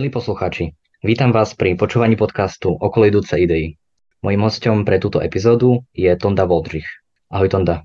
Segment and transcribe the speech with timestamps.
[0.00, 0.72] Milí poslucháči,
[1.04, 3.76] vítam vás pri počúvaní podcastu Okolo idúce idei.
[4.24, 6.88] Mojím hostom pre túto epizódu je Tonda Voldřich.
[7.28, 7.84] Ahoj Tonda.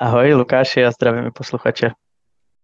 [0.00, 1.92] Ahoj Lukáši a zdravím posluchače.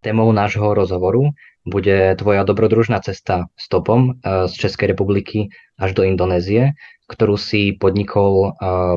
[0.01, 1.37] Témou nášho rozhovoru
[1.69, 6.73] bude tvoja dobrodružná cesta stopom eh, z Českej republiky až do Indonézie,
[7.13, 8.53] ktorú si podnikol eh,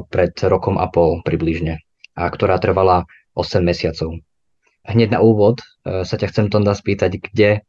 [0.07, 1.83] pred rokom a pol približne
[2.15, 3.03] a ktorá trvala
[3.35, 4.15] 8 mesiacov.
[4.87, 7.61] Hneď na úvod eh, sa ťa chcem Tonda spýtať, kde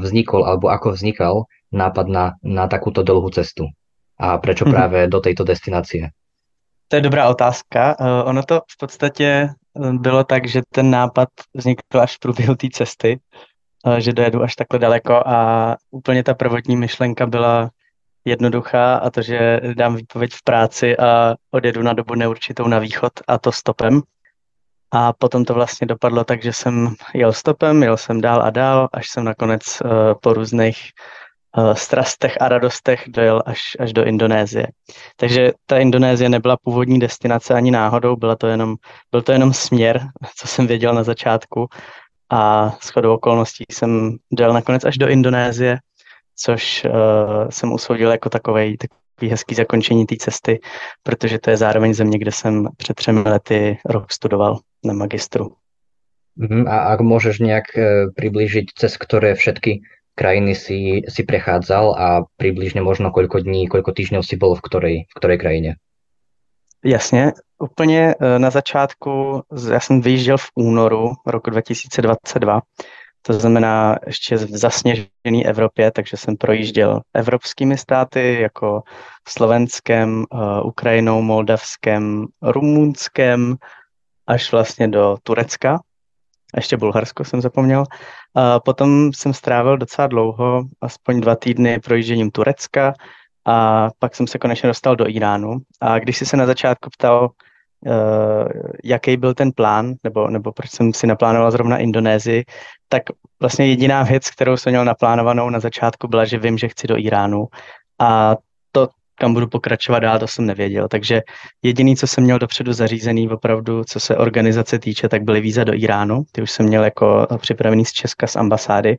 [0.00, 1.44] vznikol alebo ako vznikal
[1.76, 3.68] nápad na, na takúto dlhú cestu
[4.16, 4.72] a prečo mhm.
[4.72, 6.08] práve do tejto destinácie?
[6.88, 7.96] To je dobrá otázka.
[8.24, 9.48] Ono to v podstatě
[9.92, 13.20] bylo tak, že ten nápad vznikl až v průběhu té cesty,
[13.98, 17.70] že dojedu až takhle daleko a úplně ta prvotní myšlenka byla
[18.24, 23.12] jednoduchá a to, že dám výpověď v práci a odjedu na dobu neurčitou na východ
[23.28, 24.00] a to stopem.
[24.92, 28.88] A potom to vlastně dopadlo tak, že jsem jel stopem, jel jsem dál a dál,
[28.92, 29.62] až jsem nakonec
[30.22, 30.78] po různých
[31.56, 34.66] uh, strastech a radostech dojel až, až do Indonésie.
[35.16, 38.74] Takže ta Indonésie nebyla původní destinace ani náhodou, byla to jenom,
[39.10, 41.66] byl to jenom směr, co jsem věděl na začátku
[42.30, 45.78] a s chodou okolností jsem dojel nakonec až do Indonésie,
[46.36, 50.60] což uh, jsem usoudil jako takovej, takový hezký zakončení té cesty,
[51.02, 55.56] protože to je zároveň země, kde jsem před třemi lety rok studoval na magistru.
[56.36, 62.08] Mhm, a ak môžeš nejak eh, priblížiť, cez ktoré všetky krajiny si, si prechádzal a
[62.36, 65.70] približne možno koľko dní, koľko týždňov si bol v ktorej, v ktorej krajine?
[66.84, 72.60] Jasně, úplně e, na začátku, já jsem vyjížděl v únoru roku 2022,
[73.22, 78.82] to znamená ještě v zasněžené Evropě, takže jsem projížděl evropskými státy jako
[79.28, 83.56] Slovenskem, e, Ukrajinou, Moldavskem, Rumunskem,
[84.26, 85.80] až vlastně do Turecka.
[86.56, 87.84] Ještě Bulharsko jsem zapomněl.
[88.34, 92.94] A potom jsem strávil docela dlouho, aspoň dva týdny projížděním Turecka
[93.46, 95.56] a pak jsem se konečně dostal do Iránu.
[95.80, 97.30] A když jsi se na začátku ptal,
[97.86, 98.48] uh,
[98.84, 102.44] jaký byl ten plán, nebo, nebo proč jsem si naplánoval zrovna Indonésii,
[102.88, 103.02] tak
[103.40, 106.98] vlastně jediná věc, kterou jsem měl naplánovanou na začátku, byla, že vím, že chci do
[106.98, 107.46] Iránu.
[107.98, 108.36] A
[109.22, 110.88] kam budu pokračovat dál, to jsem nevěděl.
[110.88, 111.22] Takže
[111.62, 115.74] jediný, co jsem měl dopředu zařízený, opravdu, co se organizace týče, tak byly víza do
[115.74, 116.22] Iránu.
[116.32, 118.98] Ty už jsem měl jako připravený z Česka, z ambasády.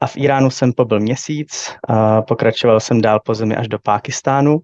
[0.00, 4.58] A v Iránu jsem pobyl měsíc a pokračoval jsem dál po zemi až do Pákistánu.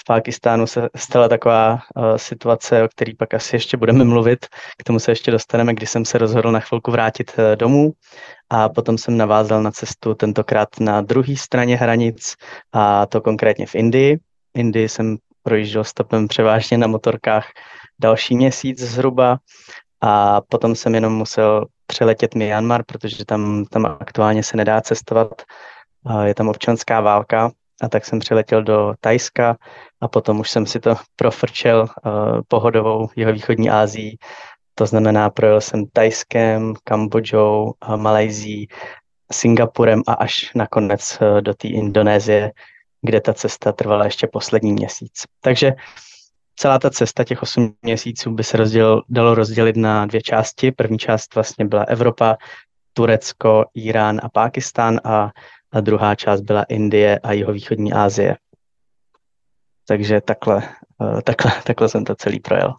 [0.00, 4.46] V Pákistánu se stala taková uh, situace, o který pak asi ještě budeme mluvit.
[4.78, 7.92] K tomu se ještě dostaneme, kdy jsem se rozhodl na chvilku vrátit uh, domů
[8.50, 12.34] a potom jsem navázal na cestu tentokrát na druhé straně hranic
[12.72, 14.18] a to konkrétně v Indii.
[14.54, 17.46] Indii jsem projížděl stopem převážně na motorkách
[18.00, 19.38] další měsíc zhruba
[20.00, 25.42] a potom jsem jenom musel přeletět Myanmar, protože tam, tam aktuálně se nedá cestovat,
[26.24, 29.56] je tam občanská válka a tak jsem přiletěl do Tajska
[30.00, 34.18] a potom už jsem si to profrčel uh, pohodovou jihovýchodní Ázií
[34.80, 38.68] to znamená, projel jsem Tajskem, Kambodžou, Malajzí,
[39.32, 42.52] Singapurem a až nakonec eh, do té Indonésie,
[43.02, 45.24] kde ta cesta trvala ještě poslední měsíc.
[45.40, 45.72] Takže
[46.56, 50.72] celá ta cesta těch 8 měsíců by se rozděl, dalo rozdělit na dvě části.
[50.72, 52.36] První část vlastně byla Evropa,
[52.92, 55.30] Turecko, Irán a Pákistán a,
[55.72, 58.36] a druhá část byla Indie a jihovýchodní Asie.
[59.88, 60.62] Takže takhle,
[61.02, 62.74] eh, takhle, takhle jsem to celý projel.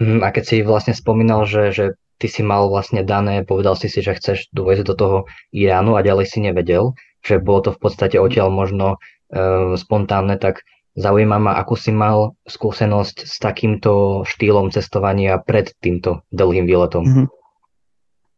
[0.00, 1.84] Mm, a keď si vlastne spomínal, že, že
[2.20, 5.18] ty si mal vlastne dané, povedal si si, že chceš dovieť do toho
[5.50, 6.92] Iránu a ďalej si nevedel,
[7.24, 8.96] že bolo to v podstate odtiaľ možno
[9.32, 10.62] e, spontánne, tak
[11.00, 17.04] zaujíma ma, akú si mal skúsenosť s takýmto štýlom cestovania pred týmto dlhým výletom.
[17.04, 17.26] Mm-hmm.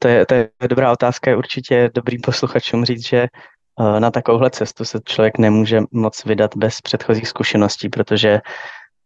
[0.03, 4.51] To je, to je dobrá otázka, je určitě dobrým posluchačům říct, že eh, na takovouhle
[4.51, 8.41] cestu se člověk nemůže moc vydat bez předchozích zkušeností, protože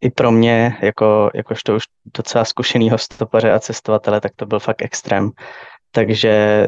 [0.01, 1.85] i pro mě, jako, jakožto už
[2.17, 5.31] docela zkušenýho stopaře a cestovatele, tak to byl fakt extrém.
[5.91, 6.67] Takže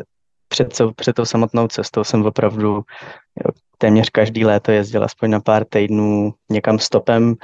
[0.49, 5.65] před, před tou samotnou cestou jsem opravdu jo, téměř každý léto jezdil aspoň na pár
[5.65, 7.35] týdnů někam stopem.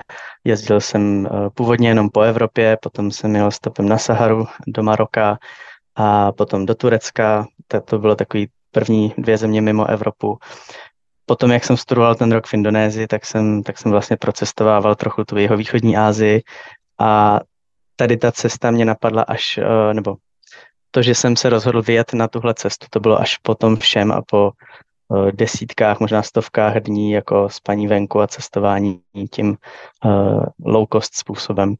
[0.45, 5.39] Jezdil jsem uh, původně jenom po Evropě, potom jsem jel stopem na Saharu do Maroka
[5.97, 7.47] a potom do Turecka.
[7.69, 10.39] To, to bylo takový první dvě země mimo Evropu
[11.27, 15.25] potom, jak jsem studoval ten rok v Indonésii, tak jsem, tak jsem vlastně procestovával trochu
[15.25, 16.43] tu jeho východní Asii
[16.99, 17.41] a
[17.97, 20.17] tady ta cesta mě napadla až, eh, nebo
[20.91, 24.13] to, že jsem se rozhodl vyjet na tuhle cestu, to bylo až po tom všem
[24.13, 29.01] a po eh, desítkách, možná stovkách dní jako spaní venku a cestování
[29.31, 29.57] tím
[30.05, 31.75] uh, low cost způsobem.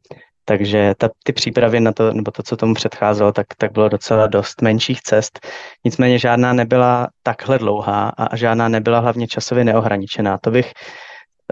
[0.45, 4.27] Takže ta, ty přípravy na to, nebo to, co tomu předcházelo, tak, tak bylo docela
[4.27, 5.47] dost menších cest.
[5.85, 10.37] Nicméně žádná nebyla takhle dlouhá a žádná nebyla hlavně časově neohraničená.
[10.37, 10.73] To bych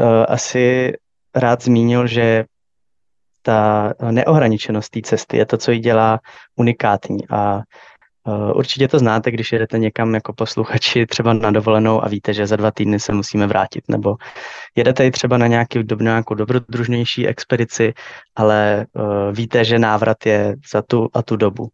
[0.01, 0.93] uh, asi
[1.35, 2.45] rád zmínil, že
[3.41, 6.19] ta neohraničenost té cesty je to, co ji dělá
[6.55, 7.61] unikátní a
[8.53, 12.55] určitě to znáte, když jedete někam jako posluchači třeba na dovolenou a víte, že za
[12.55, 14.15] dva týdny se musíme vrátit, nebo
[14.75, 17.93] jedete i třeba na nějaký, nějakou dobrodružnější expedici,
[18.35, 19.03] ale uh,
[19.35, 21.67] víte, že návrat je za tu a tu dobu.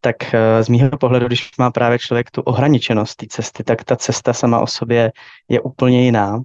[0.00, 3.96] Tak uh, z mýho pohledu, když má právě člověk tu ohraničenost té cesty, tak ta
[3.96, 5.12] cesta sama o sobě
[5.48, 6.40] je úplně jiná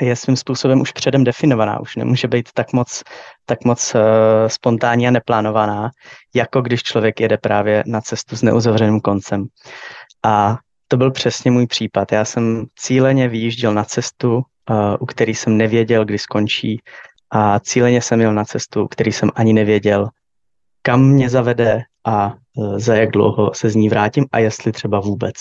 [0.00, 3.02] je svým způsobem už předem definovaná, už nemůže být tak moc,
[3.44, 4.00] tak moc uh,
[4.46, 5.90] spontánní a neplánovaná,
[6.34, 9.46] jako když člověk jede právě na cestu s neuzavřeným koncem.
[10.24, 12.12] A to byl přesně můj případ.
[12.12, 16.80] Já jsem cíleně vyjížděl na cestu, uh, u který jsem nevěděl, kdy skončí
[17.30, 20.08] a cíleně jsem jel na cestu, u který jsem ani nevěděl,
[20.82, 25.00] kam mě zavede a uh, za jak dlouho se z ní vrátím a jestli třeba
[25.00, 25.34] vůbec.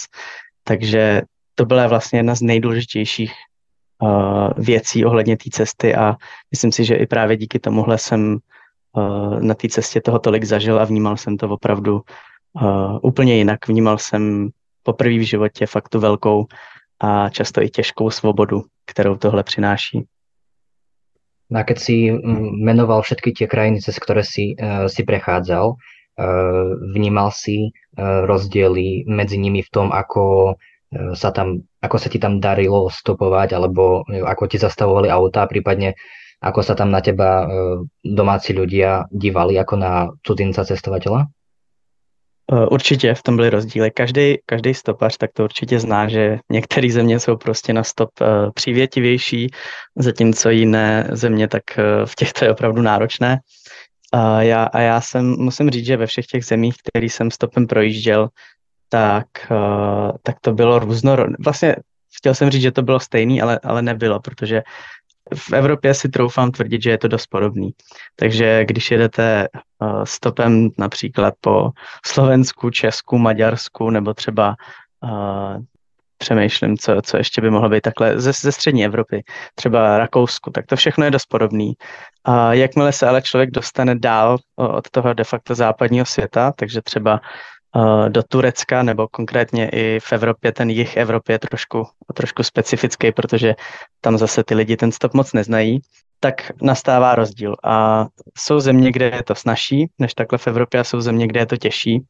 [0.63, 1.21] Takže
[1.55, 3.33] to byla vlastně jedna z nejdůležitějších
[4.57, 6.15] věcí ohledně té cesty a
[6.51, 8.37] myslím si, že i právě díky tomuhle jsem
[8.93, 12.01] uh, na té cestě toho tolik zažil a vnímal jsem to opravdu
[12.61, 13.67] uh, úplně jinak.
[13.67, 14.49] Vnímal jsem
[14.83, 16.45] poprvé v životě fakt tu velkou
[16.99, 20.05] a často i těžkou svobodu, kterou tohle přináší.
[21.49, 22.11] No a keď si
[22.57, 24.57] menoval všetky tie krajiny, cez ktoré si,
[24.89, 25.77] si prechádzal,
[26.89, 29.05] vnímal si uh, rozdiely
[29.37, 30.55] nimi v tom, ako
[31.13, 35.95] sa tam, ako sa ti tam darilo stopovať, alebo ako ti zastavovali autá, prípadne
[36.45, 37.45] ako sa tam na teba e,
[38.03, 41.25] domáci ľudia dívali ako na cudzinca cestovateľa?
[42.69, 43.91] Určitě v tom byly rozdíly.
[43.91, 48.27] Každý, každý stopař tak to určitě zná, že některé země jsou prostě na stop uh,
[48.53, 49.47] přívětivější,
[49.97, 53.39] zatímco jiné země tak uh, v těchto je opravdu náročné.
[54.15, 57.67] Uh, já, a já jsem, musím říct, že ve všech těch zemích, který jsem stopem
[57.67, 58.29] projížděl,
[58.89, 61.37] tak, uh, tak to bylo různorodné.
[61.45, 61.75] Vlastně
[62.17, 64.63] chtěl jsem říct, že to bylo stejný, ale, ale nebylo, protože
[65.35, 67.71] v Evropě si troufám tvrdit, že je to dost podobný.
[68.15, 69.47] Takže když jedete
[69.79, 71.69] uh, stopem například po
[72.05, 74.55] Slovensku, Česku, Maďarsku nebo třeba
[75.03, 75.57] uh,
[76.17, 79.23] přemýšlím, co, co ještě by mohlo být takhle ze, ze střední Evropy,
[79.55, 81.73] třeba Rakousku, tak to všechno je dost podobný.
[82.23, 87.19] A jakmile se ale člověk dostane dál od toho de facto západního světa, takže třeba
[88.09, 91.83] do Turecka, nebo konkrétně i v Evropě, ten jich Evropy je trošku,
[92.13, 93.55] trošku specifický, protože
[94.01, 95.79] tam zase ty lidi ten stop moc neznají,
[96.19, 97.55] tak nastává rozdíl.
[97.63, 98.05] A
[98.37, 101.45] jsou země, kde je to snažší, než takhle v Evropě, a jsou země, kde je
[101.45, 102.01] to těžší.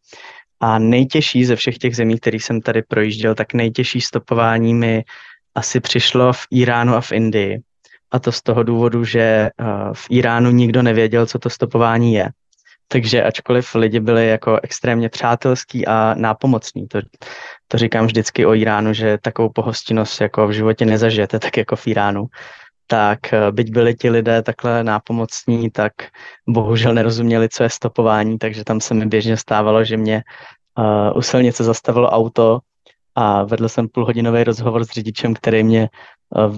[0.59, 5.03] A nejtěžší ze všech těch zemí, který jsem tady projížděl, tak nejtěžší stopování mi
[5.55, 7.59] asi přišlo v Iránu a v Indii.
[8.11, 9.51] A to z toho důvodu, že eh,
[9.93, 12.29] v Iránu nikdo nevěděl, co to stopování je.
[12.87, 16.99] Takže ačkoliv lidi byli jako extrémně přátelský a nápomocní, to,
[17.67, 21.87] to říkám vždycky o Iránu, že takovou pohostinnost jako v životě nezažijete, tak jako v
[21.87, 22.25] Iránu,
[22.87, 25.93] tak eh, byť byli ti lidé takhle nápomocní, tak
[26.47, 30.23] bohužel nerozuměli, co je stopování, takže tam se mi běžně stávalo, že mě
[30.77, 32.59] uh, u silnice zastavilo auto
[33.15, 35.89] a vedl jsem půlhodinový rozhovor s řidičem, který mě
[36.37, 36.55] uh,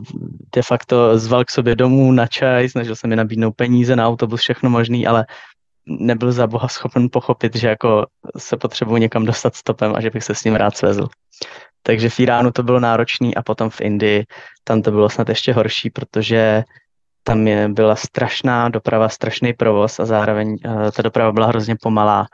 [0.55, 4.41] de facto zval k sobě domů na čaj, snažil se mi nabídnout peníze na autobus,
[4.41, 5.25] všechno možný, ale
[5.87, 8.05] nebyl za boha schopen pochopit, že jako
[8.37, 11.07] se potřebuji někam dostat stopem a že bych se s ním rád svezl.
[11.83, 14.25] Takže v Iránu to bylo náročný a potom v Indii
[14.63, 16.63] tam to bylo snad ještě horší, protože
[17.23, 22.27] tam je, byla strašná doprava, strašný provoz a zároveň uh, ta doprava byla hrozně pomalá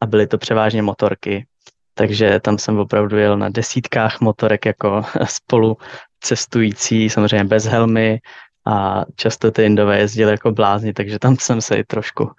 [0.00, 1.46] a byly to převážně motorky.
[1.94, 5.76] Takže tam jsem opravdu jel na desítkách motorek jako spolu
[6.20, 8.18] cestující, samozřejmě bez helmy,
[8.66, 12.30] a často ty Indové jezdili jako blázni, takže tam jsem se i trošku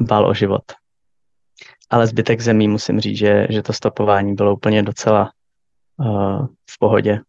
[0.00, 0.62] bál o život.
[1.90, 5.30] Ale zbytek zemí musím říct, že, že to stopování bylo úplně docela
[6.00, 7.20] uh, v pohodě.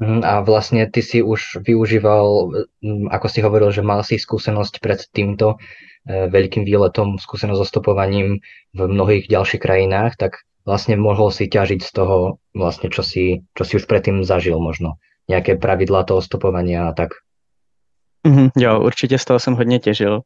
[0.00, 2.48] Mhm, a vlastne ty si už využíval,
[2.80, 5.60] mm, ako si hovoril, že mal si skúsenosť pred týmto
[6.08, 8.40] e, veľkým výletom, skúsenosť so stopovaním
[8.72, 13.62] v mnohých ďalších krajinách, tak vlastne mohol si ťažiť z toho, vlastne, čo si, čo
[13.68, 14.96] si už predtým zažil možno.
[15.28, 17.20] Nejaké pravidlá toho stopovania a tak.
[18.26, 20.20] Mm-hmm, jo, určitě z toho jsem hodně těžil.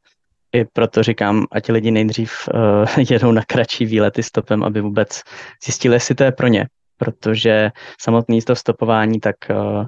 [0.55, 5.23] I proto říkám, ať lidi nejdřív uh, jedou na kratší výlety stopem, aby vůbec
[5.65, 6.67] zjistili, jestli to je pro ně.
[6.97, 7.71] Protože
[8.01, 9.87] samotný to stopování, tak uh,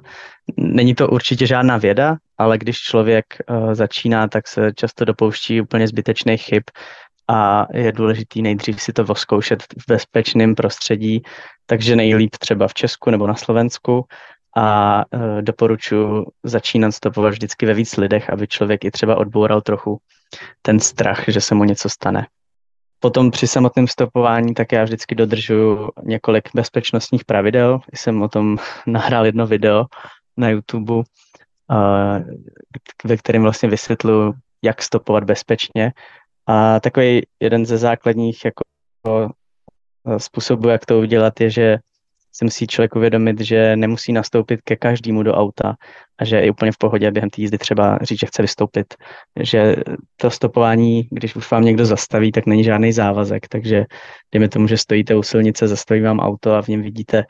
[0.57, 5.87] není to určitě žádná věda, ale když člověk uh, začíná, tak se často dopouští úplně
[5.87, 6.63] zbytečných chyb
[7.27, 11.21] a je důležitý nejdřív si to voskoušet v bezpečném prostředí,
[11.65, 14.05] takže nejlíp třeba v Česku nebo na Slovensku
[14.57, 19.97] a uh, doporučuji začínat stopovat vždycky ve víc lidech, aby člověk i třeba odboural trochu
[20.61, 22.27] ten strach, že se mu něco stane.
[22.99, 27.79] Potom při samotném stopování tak já vždycky dodržuju několik bezpečnostních pravidel.
[27.93, 29.85] Jsem o tom nahrál jedno video
[30.37, 31.03] na YouTube, uh,
[33.05, 34.33] ve kterém vlastně vysvětluji,
[34.63, 35.93] jak stopovat bezpečně.
[36.47, 38.63] A takový jeden ze základních jako
[40.17, 41.77] způsobů, jak to udělat, je, že
[42.37, 45.75] si musí člověk uvědomit, že nemusí nastoupit ke každému do auta
[46.19, 48.93] a že je úplně v pohodě během té jízdy třeba říct, že chce vystoupit.
[49.39, 49.75] Že
[50.15, 53.85] to stopování, když už vám někdo zastaví, tak není žádný závazek, takže
[54.31, 57.23] dejme tomu, že stojíte u silnice, zastaví vám auto a v něm vidíte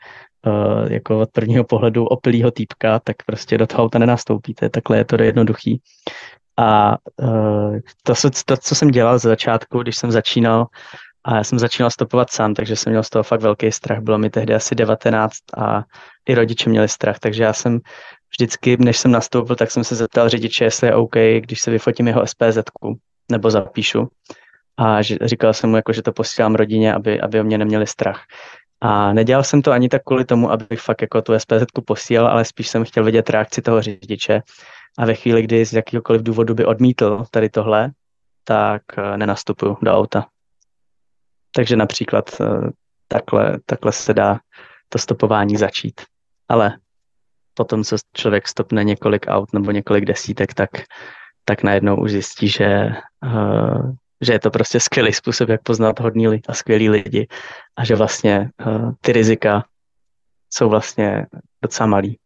[0.46, 5.04] uh, jako od prvního pohledu opilýho týpka, tak prostě do toho auta nenastoupíte, takhle je
[5.04, 5.80] to jednoduchý.
[6.56, 8.14] A uh, to,
[8.46, 10.66] to, co jsem dělal z začátku, když jsem začínal,
[11.28, 14.00] a já jsem začínal stopovat sám, takže jsem měl z toho fakt velký strach.
[14.00, 15.84] Bylo mi tehdy asi 19 a
[16.28, 17.80] i rodiče měli strach, takže já jsem
[18.30, 22.08] vždycky, než jsem nastoupil, tak jsem se zeptal řidiče, jestli je OK, když se vyfotím
[22.08, 22.58] jeho SPZ
[23.30, 24.08] nebo zapíšu.
[24.76, 28.22] A říkal jsem mu, jako, že to posílám rodině, aby, aby o mě neměli strach.
[28.80, 32.44] A nedělal jsem to ani tak kvůli tomu, abych fakt jako tu SPZ posílal, ale
[32.44, 34.42] spíš jsem chtěl vidět reakci toho řidiče.
[34.98, 37.90] A ve chvíli, kdy z jakýkoliv důvodu by odmítl tady tohle,
[38.44, 40.26] tak eh, nenastupuju do auta.
[41.54, 42.70] Takže například eh,
[43.08, 44.38] takhle, takhle se dá
[44.88, 46.00] to stopování začít.
[46.48, 46.78] Ale
[47.54, 50.70] potom, co člověk stopne několik aut nebo několik desítek, tak,
[51.44, 56.28] tak najednou už zjistí, že, uh, že je to prostě skvělý způsob, jak poznat hodní
[56.28, 57.26] lidi a skvělí lidi
[57.76, 59.64] a že vlastně uh, ty rizika
[60.50, 61.26] jsou vlastně
[61.62, 62.18] docela malý.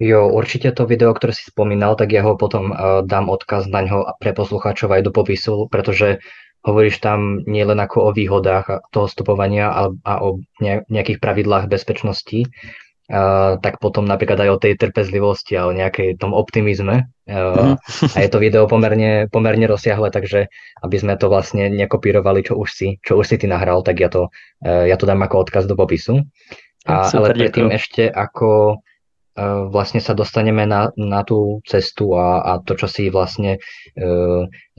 [0.00, 2.72] Jo, určitě to video, které si spomínal, tak já ho potom
[3.04, 6.18] dám odkaz na něho pre posluchačov aj do popisu, protože
[6.66, 12.50] hovoríš tam nielen ako o výhodách toho stopovania a, a o nejakých pravidlách bezpečnosti,
[13.62, 17.06] tak potom napríklad aj o tej trpezlivosti a o nejakej tom optimizme.
[17.26, 17.78] Uh,
[18.14, 20.50] a je to video pomerne, pomerne rozsiahle, takže
[20.82, 24.10] aby sme to vlastne nekopírovali, čo už si, čo už si ty nahral, tak ja
[24.10, 24.30] to,
[24.66, 26.26] uh, ja to dám ako odkaz do popisu.
[26.86, 28.78] A, Super, ale predtým ešte ako
[29.68, 33.60] vlastne sa dostaneme na, na tú cestu a, a to, čo si vlastne e,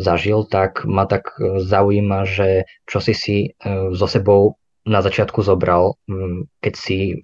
[0.02, 3.50] zažil, tak ma tak e, zaujíma, že čo si si e,
[3.94, 6.00] so sebou na začiatku zobral,
[6.64, 7.20] keď si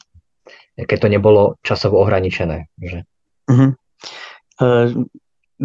[0.74, 2.66] keď to nebolo časovo ohraničené.
[2.82, 3.00] Že?
[3.50, 3.72] Mm-hmm.
[4.62, 5.04] Uh,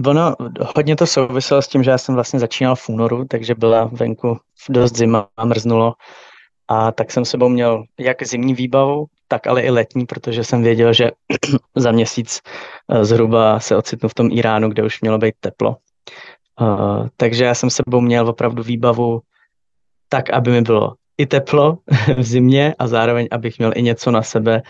[0.07, 0.37] ono
[0.77, 4.39] hodně to souviselo s tím, že já jsem vlastně začínal v únoru, takže byla venku
[4.69, 5.95] dost zima a mrznulo.
[6.69, 10.93] A tak jsem sebou měl jak zimní výbavu, tak ale i letní, protože jsem věděl,
[10.93, 11.11] že
[11.77, 12.41] za měsíc
[12.89, 15.77] eh, zhruba se ocitnu v tom Iránu, kde už mělo být teplo.
[16.61, 19.21] Uh, takže já jsem sebou měl opravdu výbavu
[20.09, 21.79] tak, aby mi bylo i teplo
[22.17, 24.63] v zimě a zároveň, abych měl i něco na sebe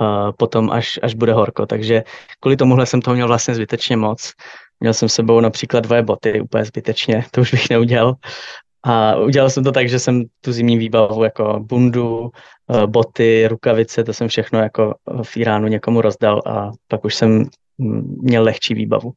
[0.00, 1.66] uh, potom, až, až bude horko.
[1.66, 2.02] Takže
[2.40, 4.32] kvůli tomuhle jsem toho měl vlastně zbytečně moc.
[4.80, 8.14] Měl jsem sebou například dvoje boty, úplně zbytečně, to už bych neudělal.
[8.84, 12.30] A udělal jsem to tak, že jsem tu zimní výbavu jako bundu,
[12.70, 17.44] eh, boty, rukavice, to jsem všechno jako v Iránu někomu rozdal a pak už jsem
[17.78, 19.12] mm, měl lehčí výbavu.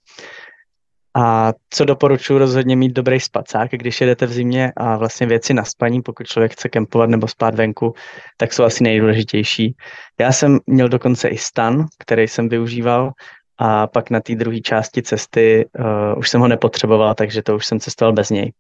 [1.17, 5.63] A co doporučuji rozhodně mít dobrý spacák, když jedete v zimě a vlastně věci na
[5.63, 7.93] spaní, pokud člověk chce kempovat nebo spát venku,
[8.37, 9.75] tak jsou asi nejdůležitější.
[10.19, 13.11] Já jsem měl dokonce i stan, který jsem využíval
[13.57, 17.65] a pak na té druhé části cesty uh, už jsem ho nepotřeboval, takže to už
[17.65, 18.51] jsem cestoval bez něj.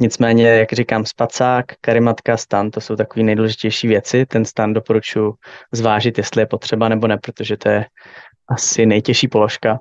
[0.00, 4.26] Nicméně, jak říkám, spacák, karimatka, stan, to jsou takové nejdůležitější věci.
[4.26, 5.34] Ten stan doporučuji
[5.72, 7.86] zvážit, jestli je potřeba nebo ne, protože to je
[8.48, 9.78] asi nejtěžší položka.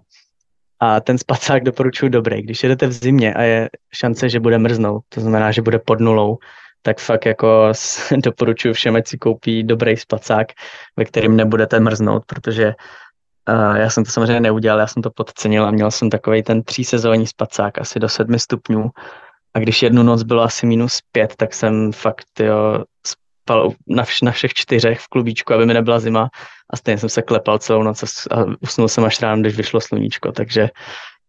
[0.79, 2.41] A ten spacák doporučuji dobrý.
[2.41, 5.99] Když jedete v zimě a je šance, že bude mrznout, to znamená, že bude pod
[5.99, 6.37] nulou,
[6.81, 7.71] tak fakt jako
[8.17, 10.47] doporučuji všem, ať si koupí dobrý spacák,
[10.97, 12.73] ve kterým nebudete mrznout, protože
[13.49, 16.63] uh, já jsem to samozřejmě neudělal, já jsem to podcenil a měl jsem takový ten
[16.63, 18.89] třísezónní spacák asi do sedmi stupňů
[19.53, 24.25] a když jednu noc bylo asi minus pět, tak jsem fakt jo, spal na, vš-
[24.25, 26.29] na všech čtyřech v klubíčku, aby mi nebyla zima
[26.73, 30.31] a stejně jsem se klepal celou noc a usnul jsem až ráno, když vyšlo sluníčko,
[30.31, 30.69] takže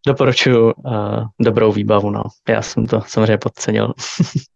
[0.06, 2.23] doporučuji uh, dobrou výbavu, no.
[2.49, 3.92] Já jsem to samozřejmě podcenil.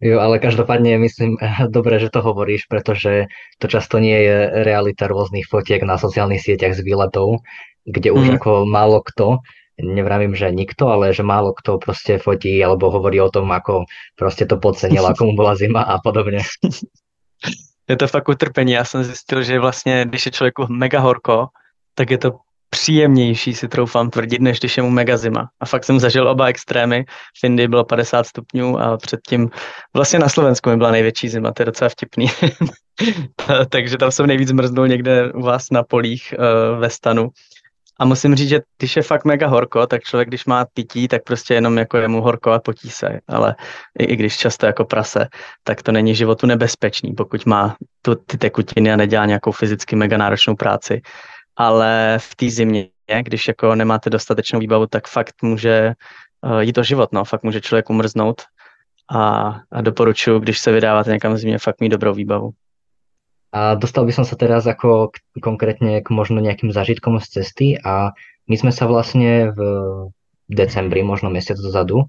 [0.00, 1.36] Jo, ale každopádně myslím,
[1.68, 3.24] dobré, že to hovoríš, protože
[3.58, 7.44] to často nie je realita rôznych fotiek na sociálnych sieťach z výletov,
[7.84, 8.34] kde už mm.
[8.40, 9.44] ako málo kto
[9.82, 13.84] nevravím, že nikto, ale že málo kto prostě fotí alebo hovorí o tom, ako
[14.16, 16.38] prostě to podcenil, ako mu byla zima a podobně.
[17.90, 18.72] Je to fakt utrpení.
[18.72, 21.46] Já jsem zjistil, že vlastně, když je člověku mega horko,
[21.94, 22.30] tak je to
[22.70, 25.48] příjemnější, si troufám tvrdit, než když je mu mega zima.
[25.60, 27.04] A fakt jsem zažil oba extrémy.
[27.40, 29.50] V Indii bylo 50 stupňů a předtím
[29.94, 32.26] vlastně na Slovensku mi byla největší zima, to je docela vtipný.
[33.68, 37.28] takže tam jsem nejvíc mrznul někde u vás na polích uh, ve stanu.
[38.00, 41.24] A musím říct, že když je fakt mega horko, tak člověk, když má pití, tak
[41.24, 43.20] prostě jenom jako je mu horko a potí se.
[43.28, 43.56] Ale
[43.98, 45.28] i, i když často jako prase,
[45.64, 50.16] tak to není životu nebezpečný, pokud má tu, ty tekutiny a nedělá nějakou fyzicky mega
[50.16, 51.00] náročnou práci.
[51.60, 55.92] Ale v té zimě, když jako nemáte dostatečnou výbavu, tak fakt může
[56.40, 57.24] uh, jít o život, no.
[57.24, 58.42] Fakt může člověk umrznout
[59.12, 62.50] a, a doporučuji, když se vydáváte někam v zimě, fakt mít dobrou výbavu.
[63.52, 67.74] A dostal by som sa teraz ako k, konkrétne k možno nejakým zážitkom z cesty
[67.82, 68.14] a
[68.46, 69.60] my sme sa vlastne v
[70.46, 72.06] decembri, možno mesiac dozadu,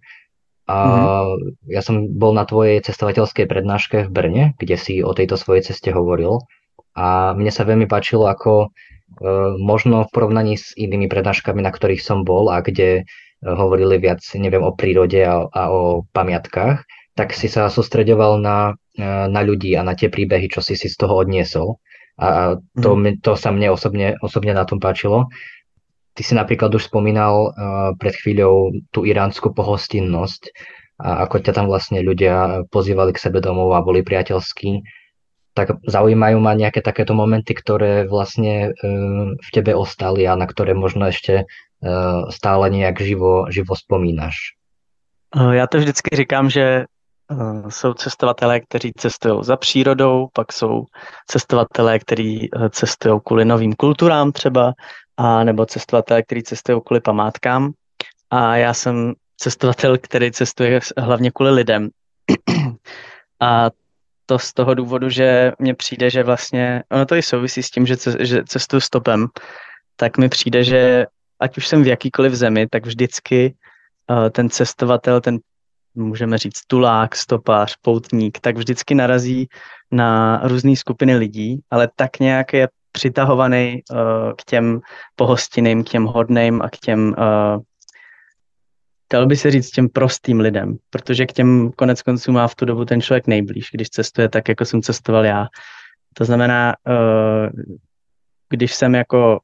[0.70, 1.74] a mm-hmm.
[1.74, 5.89] ja som bol na tvojej cestovateľskej prednáške v Brne, kde si o tejto svojej ceste
[5.89, 6.46] hovoril
[6.93, 8.70] a mne sa veľmi páčilo, ako
[9.60, 13.03] možno v porovnaní s inými prednáškami, na ktorých som bol a kde e,
[13.44, 16.88] hovorili viac, neviem, o prírode a, a o pamiatkách,
[17.20, 20.96] tak si sa sústreďoval na na ľudí a na tie príbehy, čo si si z
[21.00, 21.80] toho odniesol.
[22.20, 23.24] A to, mm.
[23.24, 25.32] to sa mne osobne, osobne na tom páčilo.
[26.13, 30.51] Ty si napríklad už spomínal uh, pred chvíľou tú iránsku pohostinnosť
[31.01, 34.86] a ako ťa tam vlastne ľudia pozývali k sebe domov a boli priateľskí.
[35.53, 40.72] Tak zaujímajú ma nejaké takéto momenty, ktoré vlastne uh, v tebe ostali a na ktoré
[40.72, 44.55] možno ešte uh, stále nejak živo, živo spomínaš.
[45.51, 46.86] Já to vždycky říkám, že
[47.70, 50.84] jsou cestovatelé, kteří cestují za přírodou, pak jsou
[51.27, 54.74] cestovatelé, kteří cestují kvůli novým kulturám třeba,
[55.17, 57.72] a nebo cestovatelé, kteří cestují kvůli památkám.
[58.29, 61.89] A já jsem cestovatel, který cestuje hlavně kvůli lidem.
[63.41, 63.70] A
[64.25, 67.86] to z toho důvodu, že mně přijde, že vlastně, ono to i souvisí s tím,
[67.86, 69.28] že, že cestuju stopem,
[69.96, 71.06] tak mi přijde, že
[71.40, 73.56] ať už jsem v jakýkoliv zemi, tak vždycky
[74.10, 75.40] uh, ten cestovatel, ten
[75.96, 79.48] můžeme říct tulák, stopář, poutník, tak vždycky narazí
[79.92, 83.98] na různé skupiny lidí, ale tak nějak je přitahovaný uh,
[84.38, 84.80] k těm
[85.16, 87.62] pohostinným, k těm hodným a k těm, uh,
[89.12, 92.65] dalo by se říct, těm prostým lidem, protože k těm konec konců má v tu
[92.65, 95.47] dobu ten člověk nejblíž, když cestuje tak, jako jsem cestoval já.
[96.13, 97.50] To znamená, uh,
[98.50, 99.39] když jsem jako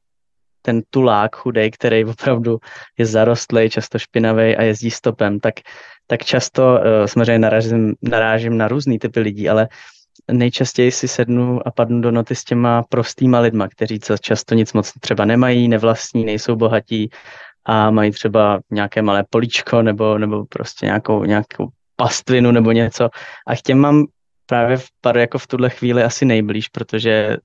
[0.62, 2.58] ten tulák chudej, který opravdu
[2.98, 5.54] je zarostlý, často špinavý a jezdí stopem, tak
[6.10, 9.68] tak často uh, samozřejmě narážím, narážím na různý typy lidí, ale
[10.32, 14.92] nejčastěji si sednu a padnu do noty s těma prostýma lidma, kteří často nic moc
[15.00, 17.10] třeba nemají, nevlastní, nejsou bohatí
[17.68, 23.08] a mají třeba nějaké malé políčko nebo, nebo prostě nějakou, nějakou pastvinu nebo něco.
[23.46, 24.04] A k těm mám
[24.46, 27.36] právě v jako v tuhle chvíli asi nejblíž, protože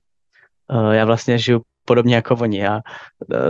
[0.72, 2.58] uh, já vlastně žiju podobně jako oni.
[2.58, 2.80] Já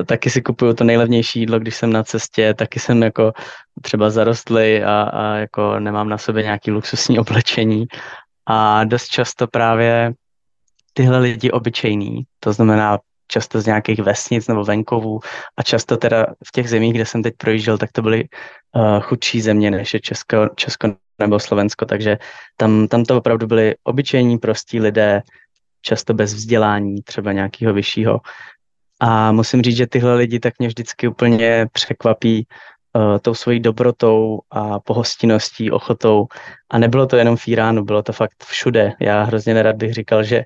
[0.00, 3.32] e, taky si kupuju to nejlevnější jídlo, když jsem na cestě, taky jsem jako
[3.82, 7.87] třeba zarostlý a, a jako nemám na sobě nějaký luxusní oblečení.
[8.46, 10.12] A dost často právě
[10.92, 15.20] tyhle lidi obyčejný, to znamená často z nějakých vesnic nebo venkovů
[15.56, 18.24] a často teda v těch zemích, kde jsem teď projížděl, tak to byly
[18.76, 22.18] uh, chudší země než je Česko, Česko nebo Slovensko, takže
[22.56, 25.22] tam, tam to opravdu byli obyčejní, prostí lidé,
[25.82, 28.20] často bez vzdělání, třeba nějakého vyššího.
[29.00, 32.46] A musím říct, že tyhle lidi tak mě vždycky úplně překvapí
[32.92, 36.26] uh, tou svojí dobrotou a pohostinností, ochotou.
[36.70, 38.92] A nebylo to jenom v Iránu, bylo to fakt všude.
[39.00, 40.44] Já hrozně nerad bych říkal, že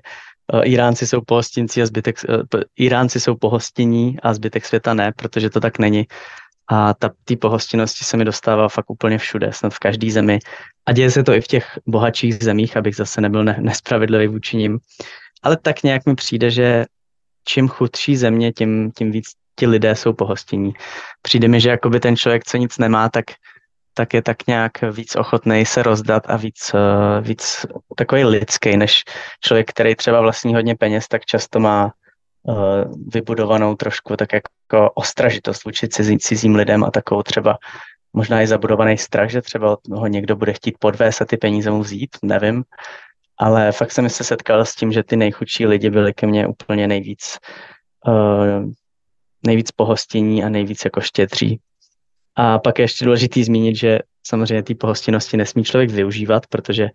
[0.63, 5.59] Iránci jsou pohostinci a zbytek, uh, Iránci jsou pohostinní a zbytek světa ne, protože to
[5.59, 6.07] tak není.
[6.67, 10.39] A ta ty pohostinnosti se mi dostává fakt úplně všude, snad v každé zemi.
[10.85, 14.57] A děje se to i v těch bohatších zemích, abych zase nebyl ne- nespravedlivý vůči
[14.57, 14.79] ním
[15.43, 16.85] ale tak nějak mi přijde, že
[17.45, 20.73] čím chudší země, tím, tím víc ti lidé jsou pohostinní.
[21.21, 23.25] Přijde mi, že jakoby ten člověk, co nic nemá, tak,
[23.93, 29.03] tak je tak nějak víc ochotný se rozdat a víc, uh, víc takový lidský, než
[29.41, 31.91] člověk, který třeba vlastní hodně peněz, tak často má
[32.43, 37.57] uh, vybudovanou trošku tak jako ostražitost vůči cizí, cizím lidem a takovou třeba
[38.13, 41.81] možná i zabudovaný strach, že třeba ho někdo bude chtít podvést a ty peníze mu
[41.81, 42.63] vzít, nevím
[43.39, 46.87] ale fakt jsem se setkal s tím, že ty nejchudší lidi byli ke mně úplně
[46.87, 47.37] nejvíc,
[48.07, 48.71] uh,
[49.45, 51.59] nejvíc pohostění a nejvíc jako štědří.
[52.39, 56.87] A pak je ještě důležitý zmínit, že samozřejmě ty pohostinnosti nesmí člověk využívat, protože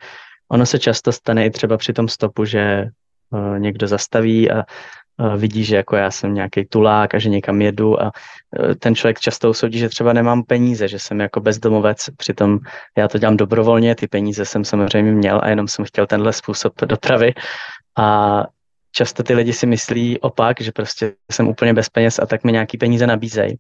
[0.48, 2.84] ono se často stane i třeba při tom stopu, že
[3.30, 4.64] uh, někdo zastaví a
[5.36, 8.12] vidí, že jako já jsem nějaký tulák a že někam jedu a
[8.70, 12.58] e, ten člověk často usoudí, že třeba nemám peníze, že jsem jako bezdomovec, přitom
[12.98, 16.72] já to dělám dobrovolně, ty peníze jsem samozřejmě měl a jenom jsem chtěl tenhle způsob
[16.80, 17.34] dopravy
[17.98, 18.40] a
[18.92, 22.52] často ty lidi si myslí opak, že prostě jsem úplně bez peněz a tak mi
[22.52, 23.56] nějaký peníze nabízejí.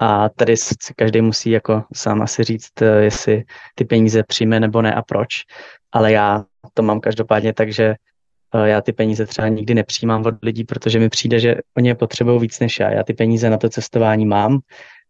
[0.00, 4.82] A tady si každý musí jako sám asi říct, e, jestli ty peníze přijme nebo
[4.82, 5.28] ne a proč.
[5.92, 7.94] Ale já to mám každopádně tak, že
[8.64, 12.40] já ty peníze třeba nikdy nepřijímám od lidí, protože mi přijde, že oni je potřebují
[12.40, 12.90] víc než já.
[12.90, 14.58] Já ty peníze na to cestování mám,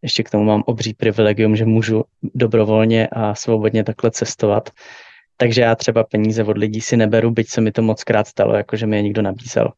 [0.03, 4.71] ještě k tomu mám obří privilegium, že můžu dobrovolně a svobodně takhle cestovat.
[5.37, 8.55] Takže já třeba peníze od lidí si neberu, byť se mi to moc krát stalo,
[8.55, 9.73] jakože mi je někdo nabízel.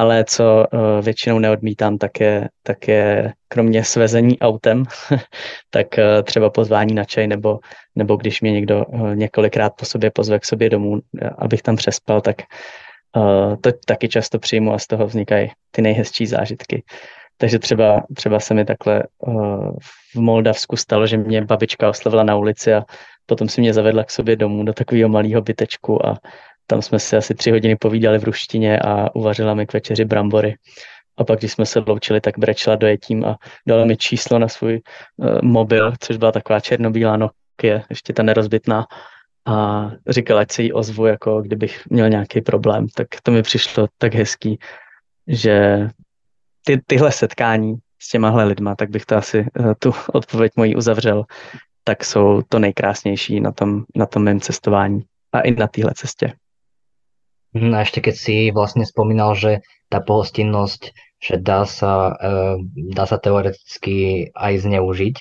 [0.00, 4.84] Ale co uh, většinou neodmítám, tak je, tak je kromě svezení autem,
[5.70, 7.58] tak uh, třeba pozvání na čaj, nebo,
[7.94, 11.00] nebo když mě někdo uh, několikrát po sobě pozve k sobě domů,
[11.38, 12.36] abych tam přespal, tak
[13.60, 16.82] to taky často přijmu a z toho vznikají ty nejhezčí zážitky.
[17.36, 19.02] Takže třeba, třeba se mi takhle
[20.14, 22.82] v Moldavsku stalo, že mě babička oslovila na ulici a
[23.26, 26.18] potom si mě zavedla k sobě domů do takového malého bytečku a
[26.70, 30.54] tam jsme si asi tři hodiny povídali v ruštině a uvařila mi k večeři brambory.
[31.16, 33.36] A pak, když jsme se loučili, tak brečela dojetím a
[33.68, 34.80] dala mi číslo na svůj
[35.16, 38.86] uh, mobil, což byla taková černobílá Nokia, ještě ta nerozbitná.
[39.46, 42.86] A říkala, ať se jí ozvu, jako kdybych měl nějaký problém.
[42.94, 44.58] Tak to mi přišlo tak hezký,
[45.26, 45.88] že
[46.64, 51.24] ty, tyhle setkání s těmahle lidma, tak bych to asi uh, tu odpověď mojí uzavřel,
[51.84, 55.02] tak jsou to nejkrásnější na tom, na tom mém cestování
[55.32, 56.32] a i na téhle cestě.
[57.50, 62.56] Mhm, a ešte keď si vlastne spomínal, že tá pohostinnosť, že dá sa, uh,
[62.94, 65.16] dá sa teoreticky aj zneužiť,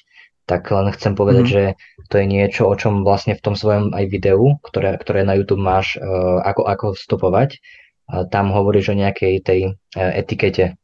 [0.46, 1.52] tak len chcem povedať, mm.
[1.54, 1.64] že
[2.10, 5.62] to je niečo, o čom vlastne v tom svojom aj videu, ktoré, ktoré na YouTube
[5.62, 10.78] máš, uh, ako, ako stopovať, uh, tam hovoríš o nejakej tej uh, etikete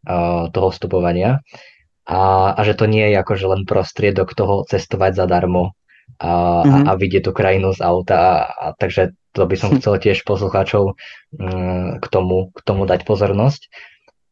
[0.53, 1.41] toho stopovania
[2.05, 5.73] a, a že to nie je akože len prostriedok toho cestovať zadarmo
[6.19, 6.71] a, mm-hmm.
[6.71, 6.85] a, mhm.
[6.87, 8.15] a vidieť tú krajinu z auta.
[8.15, 10.95] A, a, takže to by som chcel tiež poslucháčov
[11.35, 13.67] mm, k tomu, k tomu dať pozornosť.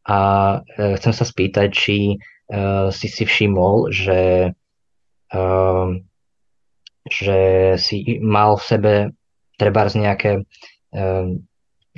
[0.08, 0.18] A
[0.64, 2.16] e, chcem sa spýtať, či e,
[2.88, 4.52] si si všimol, že,
[5.28, 5.44] e,
[7.04, 7.40] že
[7.76, 8.94] si mal v sebe
[9.54, 10.32] treba z nejaké,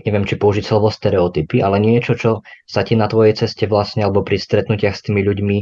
[0.05, 4.21] neviem, či použiť slovo stereotypy, ale niečo, čo sa ti na tvojej ceste vlastne, alebo
[4.21, 5.57] pri stretnutiach s tými ľuďmi,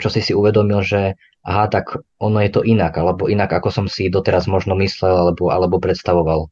[0.00, 3.86] čo si si uvedomil, že aha, tak ono je to inak, alebo inak, ako som
[3.88, 6.48] si doteraz možno myslel, alebo, alebo predstavoval.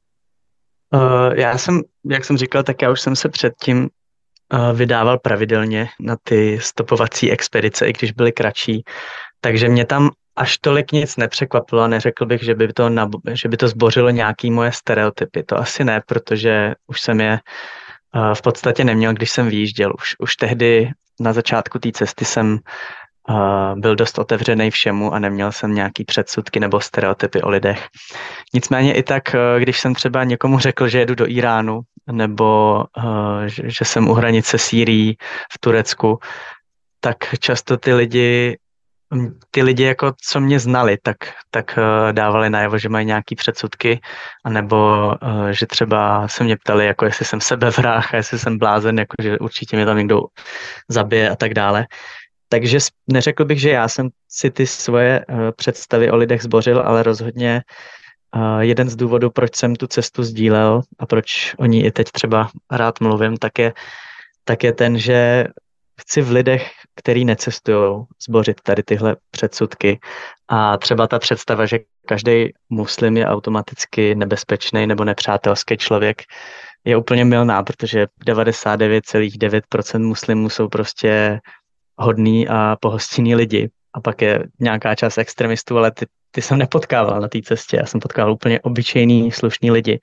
[0.95, 3.89] Uh, já jsem, jak jsem říkal, tak já už jsem se předtím
[4.53, 8.85] uh, vydával pravidelně na ty stopovací expedice, i když byly kratší,
[9.41, 13.49] takže mě tam až tolik nic nepřekvapilo a neřekl bych, že by to, nab- že
[13.49, 15.43] by to zbořilo nějaký moje stereotypy.
[15.43, 17.41] To asi ne, protože už jsem je
[18.15, 19.93] uh, v podstatě neměl, když jsem vyjížděl.
[19.99, 22.59] Už, už tehdy na začátku té cesty jsem
[23.75, 27.89] byl dost otevřený všemu a neměl jsem nějaký předsudky nebo stereotypy o lidech.
[28.55, 31.81] Nicméně i tak, eh, když jsem třeba někomu řekl, že jedu do Iránu
[32.13, 35.17] nebo eh, že jsem u hranice Sýrií
[35.53, 36.19] v Turecku,
[37.01, 38.59] tak často ty lidi
[39.51, 41.17] ty lidi, jako co mě znali, tak,
[41.51, 44.01] tak eh, dávali najevo, že mají nějaký předsudky,
[44.45, 45.13] anebo
[45.51, 49.77] že třeba se mě ptali, jako jestli jsem sebevrách, jestli jsem blázen, jako že určitě
[49.77, 50.21] mě tam někdo
[50.89, 51.87] zabije a tak dále.
[52.49, 52.79] Takže
[53.13, 57.63] neřekl bych, že já jsem si ty svoje uh, představy o lidech zbořil, ale rozhodně
[58.61, 62.51] jeden z důvodů, proč jsem tu cestu sdílel a proč o ní i teď třeba
[62.71, 63.73] rád mluvím, tak je,
[64.45, 65.47] tak je ten, že
[66.01, 70.01] chci v lidech, který necestují, zbořit tady tyhle předsudky.
[70.49, 76.23] A třeba ta představa, že každý muslim je automaticky nebezpečný nebo nepřátelský člověk,
[76.87, 81.41] je úplně milná, protože 99,9% muslimů jsou prostě
[81.99, 83.71] hodný a pohostinný lidi.
[83.95, 87.77] A pak je nějaká část extremistů, ale ty, ty jsem nepotkával na té cestě.
[87.77, 90.01] Já jsem potkával úplně obyčejný, slušný lidi.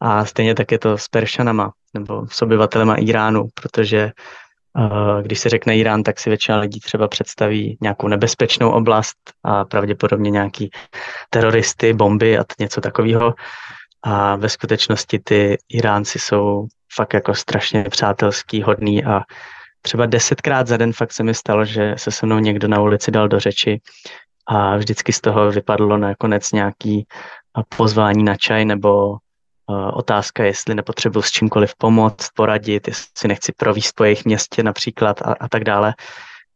[0.00, 4.12] A stejně tak je to s Peršanama nebo s obyvatelema Iránu, protože
[5.22, 10.30] když se řekne Irán, tak si většina lidí třeba představí nějakou nebezpečnou oblast a pravděpodobně
[10.30, 10.70] nějaký
[11.30, 13.34] teroristy, bomby a něco takového.
[14.02, 19.20] A ve skutečnosti ty Iránci jsou fakt jako strašně přátelský, hodný a
[19.82, 23.10] třeba desetkrát za den fakt se mi stalo, že se se mnou někdo na ulici
[23.10, 23.80] dal do řeči
[24.46, 27.06] a vždycky z toho vypadlo nakonec nějaký
[27.76, 29.16] pozvání na čaj nebo
[29.92, 35.34] otázka, jestli nepotřebuji s čímkoliv pomoct, poradit, jestli nechci províst po jejich městě například a,
[35.40, 35.94] a tak dále.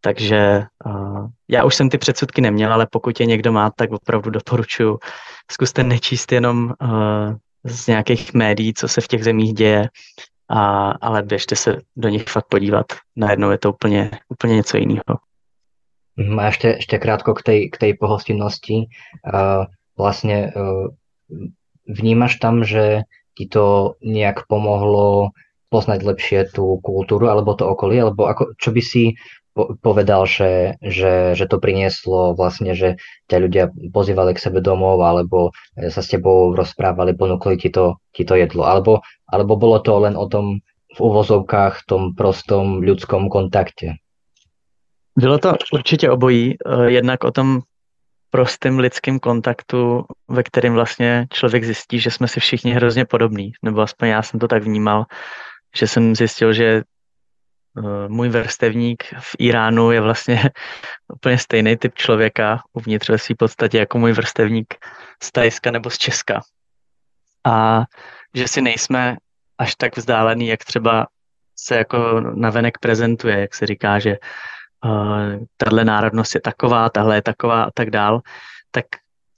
[0.01, 4.31] Takže uh, já už jsem ty předsudky neměl, ale pokud je někdo má, tak opravdu
[4.31, 4.99] doporučuji.
[5.51, 9.89] Zkuste nečíst jenom uh, z nějakých médií, co se v těch zemích děje,
[10.49, 12.87] a, ale běžte se do nich fakt podívat.
[13.17, 15.15] Najednou je to úplně, úplně něco jiného.
[16.17, 18.93] Mhm, a ešte, ešte krátko k tej, k pohostinnosti.
[19.25, 19.65] Uh,
[19.97, 20.93] vlastne uh,
[21.91, 25.35] vnímaš tam, že ti to nejak pomohlo
[25.71, 29.15] poznať lepšie tú kultúru alebo to okolie, alebo ako, čo by si
[29.55, 35.51] povedal, že, že, že to prinieslo vlastne, že ťa ľudia pozývali k sebe domov alebo
[35.75, 38.67] sa s tebou rozprávali, ponúkli ti to, ti to jedlo.
[38.67, 43.99] Alebo, alebo bolo to len o tom v uvozovkách tom prostom ľudskom kontakte?
[45.19, 46.55] Bylo to určitě obojí.
[46.67, 47.61] Eh, jednak o tom
[48.31, 53.81] prostém lidském kontaktu, ve kterém vlastně člověk zjistí, že jsme si všichni hrozně podobní, nebo
[53.81, 55.05] aspoň já jsem to tak vnímal,
[55.77, 60.51] že jsem zjistil, že eh, můj vrstevník v Iránu je vlastně
[61.15, 64.75] úplně stejný typ člověka uvnitř ve své podstatě jako můj vrstevník
[65.23, 66.41] z Tajska nebo z Česka.
[67.45, 67.85] A
[68.35, 69.17] že si nejsme
[69.59, 71.07] až tak vzdálený, jak třeba
[71.57, 74.17] se jako navenek prezentuje, jak se říká, že
[75.57, 78.21] tahle národnost je taková, tahle je taková a tak dál,
[78.71, 78.85] tak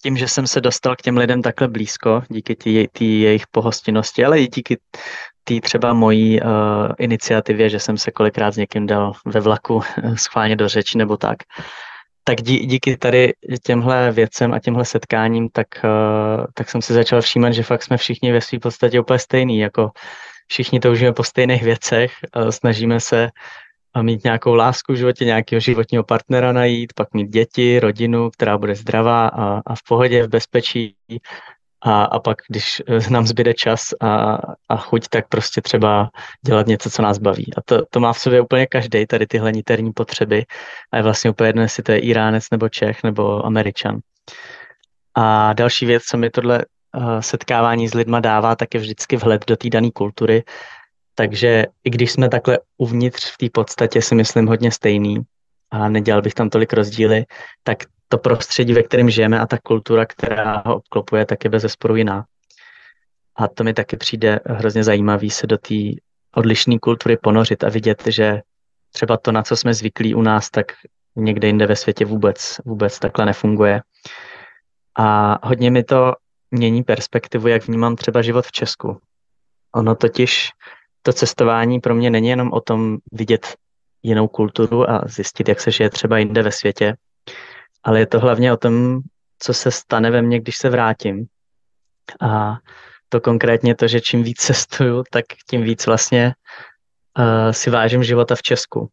[0.03, 4.41] tím, že jsem se dostal k těm lidem takhle blízko, díky té jejich pohostinnosti, ale
[4.41, 4.79] i díky
[5.45, 6.49] té třeba mojí uh,
[6.99, 9.81] iniciativě, že jsem se kolikrát s někým dal ve vlaku
[10.15, 11.39] schválně do řeči nebo tak,
[12.25, 13.33] tak dí, díky tady
[13.65, 17.97] těmhle věcem a těmhle setkáním, tak, uh, tak jsem si začal všímat, že fakt jsme
[17.97, 19.91] všichni ve své podstatě úplně stejný, jako
[20.47, 23.29] všichni toužíme po stejných věcech, uh, snažíme se
[24.01, 28.75] mít nějakou lásku v životě, nějakého životního partnera najít, pak mít děti, rodinu, která bude
[28.75, 30.97] zdravá a, a v pohodě, v bezpečí.
[31.85, 36.11] A, a pak, když eh, nám zbyde čas a, a chuť, tak prostě třeba
[36.47, 37.53] dělat něco, co nás baví.
[37.57, 40.45] A to, to má v sobě úplně každý, tady tyhle niterní potřeby.
[40.93, 43.99] A je vlastně úplně jedno, jestli to je Iránec nebo Čech nebo Američan.
[45.15, 46.65] A další věc, co mi tohle
[46.97, 50.45] uh, setkávání s lidma dává, tak je vždycky vhled do té dané kultury
[51.15, 55.19] takže i když jsme takhle uvnitř v té podstatě si myslím hodně stejný
[55.71, 57.25] a nedělal bych tam tolik rozdíly,
[57.63, 61.63] tak to prostředí, ve kterém žijeme a ta kultura, která ho obklopuje, tak je bez
[61.63, 62.25] zesporu jiná.
[63.37, 65.75] A to mi taky přijde hrozně zajímavý se do té
[66.35, 68.41] odlišné kultury ponořit a vidět, že
[68.93, 70.67] třeba to, na co jsme zvyklí u nás, tak
[71.17, 73.83] někde jinde ve světě vůbec, vůbec takhle nefunguje.
[74.99, 76.13] A hodně mi to
[76.51, 79.01] mění perspektivu, jak vnímám třeba život v Česku.
[79.75, 80.51] Ono totiž
[81.03, 83.57] to cestování pro mě není jenom o tom vidět
[84.03, 86.97] jinou kulturu a zjistit, jak se žije třeba jinde ve světě,
[87.83, 89.01] ale je to hlavně o tom,
[89.39, 91.27] co se stane ve mně, když se vrátím.
[92.21, 92.57] A
[93.09, 96.35] to konkrétně to, že čím víc cestuju, tak tím víc vlastně
[97.19, 98.89] uh, si vážím života v Česku.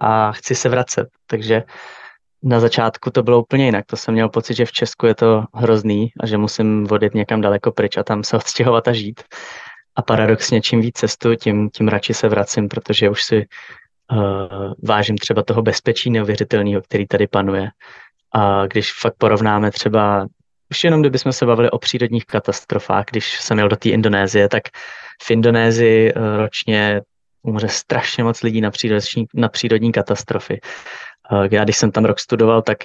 [0.00, 1.08] A chci se vracet.
[1.26, 1.62] Takže
[2.42, 3.86] na začátku to bylo úplně jinak.
[3.86, 7.40] To jsem měl pocit, že v Česku je to hrozný a že musím vodit někam
[7.40, 9.22] daleko pryč a tam se odstěhovat a žít.
[9.96, 13.46] A paradoxně, čím víc cestuju, tím, tím radši se vracím, protože už si
[14.12, 17.68] uh, vážím třeba toho bezpečí neuvěřitelného, který tady panuje.
[18.32, 20.26] A když fakt porovnáme třeba,
[20.70, 24.62] už jenom kdybychom se bavili o přírodních katastrofách, když jsem jel do té Indonésie, tak
[25.22, 27.00] v Indonésii uh, ročně
[27.42, 30.60] umře strašně moc lidí na přírodní, na přírodní katastrofy.
[31.32, 32.78] Uh, já když jsem tam rok studoval, tak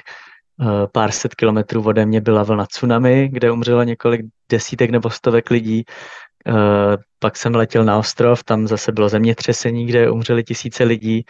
[0.92, 4.22] pár set kilometrů ode mě byla vlna tsunami, kde umřelo několik
[4.52, 5.84] desítek nebo stovek lidí.
[6.48, 11.26] Eh, pak jsem letěl na ostrov, tam zase bylo zemětřesení, kde umřeli tisíce lidí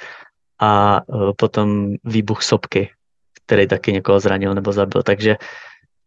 [0.60, 2.92] a eh, potom výbuch sopky,
[3.46, 5.04] který taky někoho zranil nebo zabil.
[5.04, 5.38] Takže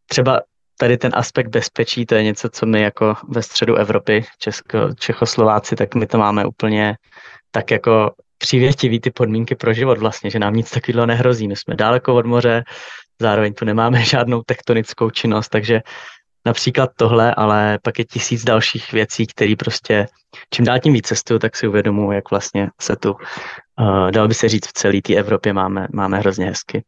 [0.07, 0.41] třeba
[0.79, 5.77] tady ten aspekt bezpečí, to je něco, co my jako ve středu Evropy, Česko, Čechoslováci,
[5.77, 6.97] tak my to máme úplně
[7.51, 11.49] tak jako přívětivý ty podmínky pro život vlastně, že nám nic takového nehrozí.
[11.49, 12.65] My jsme daleko od moře,
[13.21, 15.81] zároveň tu nemáme žádnou tektonickou činnost, takže
[16.47, 20.07] například tohle, ale pak je tisíc dalších věcí, které prostě
[20.51, 24.35] čím dál tím víc cestuju, tak si uvědomuji, jak vlastně se tu, uh, dalo by
[24.35, 26.85] se říct, v celé té Evropě máme, máme hrozně hezky.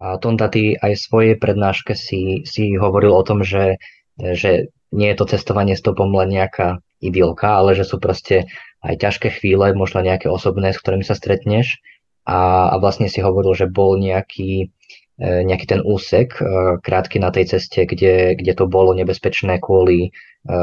[0.00, 3.80] A Tonda, ty aj v svojej prednáške si, si hovoril o tom, že,
[4.20, 8.44] že nie je to cestovanie stopom len nejaká idylka, ale že sú proste
[8.84, 11.80] aj ťažké chvíle, možno nejaké osobné, s ktorými sa stretneš
[12.26, 14.68] a, a vlastne si hovoril, že bol nejaký,
[15.16, 16.42] e, nejaký ten úsek e,
[16.82, 20.10] krátky na tej ceste, kde, kde to bolo nebezpečné kvôli,
[20.42, 20.60] e,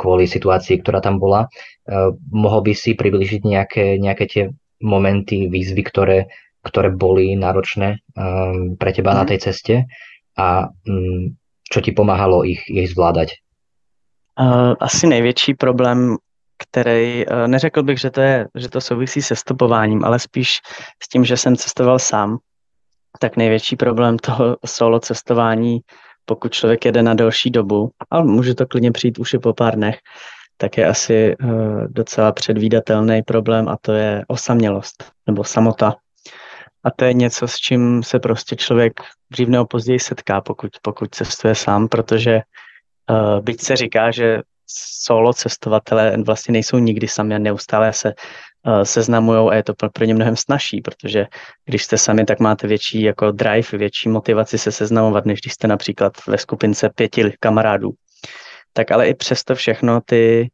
[0.00, 1.48] kvôli situácii, ktorá tam bola.
[2.34, 4.44] Mohol by si približiť nejaké, nejaké tie
[4.82, 6.18] momenty, výzvy, ktoré,
[6.60, 8.04] ktoré boli náročné
[8.76, 9.16] pre teba mm.
[9.16, 9.30] na mhm.
[9.30, 9.74] tej ceste
[10.36, 11.32] a mm,
[11.64, 13.40] čo ti pomáhalo ich, ich zvládať?
[14.80, 16.16] Asi největší problém
[16.58, 20.60] který eh, neřekl bych, že to, je, že to souvisí se stopováním, ale spíš
[21.02, 22.38] s tím, že jsem cestoval sám,
[23.20, 25.80] tak největší problém toho solo cestování,
[26.24, 29.74] pokud člověk jede na delší dobu, ale může to klidně přijít už i po pár
[29.74, 29.98] dnech,
[30.56, 35.94] tak je asi uh, docela předvídatelný problém a to je osamělost nebo samota.
[36.84, 38.92] A to je něco, s čím se prostě člověk
[39.30, 42.40] dřív nebo později setká, pokud, pokud cestuje sám, protože
[43.10, 48.14] uh, byť se říká, že solo cestovatele vlastně nejsou nikdy sami a neustále se
[48.66, 51.26] uh, seznamují a je to pro, pro ně mnohem snažší, protože
[51.64, 55.68] když jste sami, tak máte větší jako drive, větší motivaci se seznamovat, než když jste
[55.68, 57.90] například ve skupince pěti kamarádů.
[58.72, 60.50] Tak ale i přesto všechno ty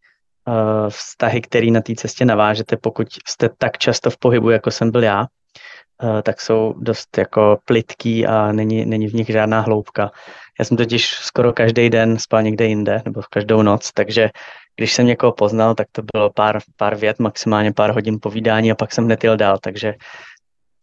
[0.48, 4.90] uh, vztahy, které na té cestě navážete, pokud jste tak často v pohybu, jako jsem
[4.90, 10.11] byl já, uh, tak jsou dost jako plitký a není, není v nich žádná hloubka.
[10.58, 14.30] Já jsem totiž skoro každý den spal někde jinde, nebo každou noc, takže
[14.76, 18.74] když jsem někoho poznal, tak to bylo pár, pár vět, maximálně pár hodin povídání a
[18.74, 19.94] pak jsem hned jel dál, takže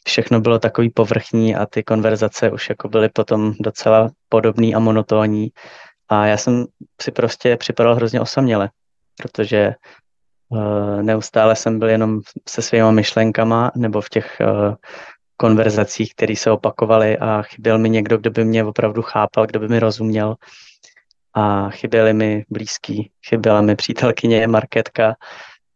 [0.07, 5.49] všechno bylo takový povrchní a ty konverzace už jako byly potom docela podobný a monotónní.
[6.09, 6.65] A já jsem
[7.01, 8.69] si prostě připadal hrozně osaměle,
[9.21, 9.75] protože
[10.49, 14.75] uh, neustále jsem byl jenom se svýma myšlenkama nebo v těch uh,
[15.39, 19.67] konverzacích, které se opakovaly a chyběl mi někdo, kdo by mě opravdu chápal, kdo by
[19.67, 20.35] mi rozuměl.
[21.33, 25.15] A chyběly mi blízký, chyběla mi přítelkyně Marketka,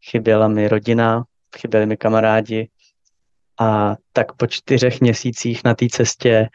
[0.09, 1.23] chyběla mi rodina,
[1.57, 2.69] chyběli mi kamarádi.
[3.59, 6.49] A tak po čtyřech měsících na té cestě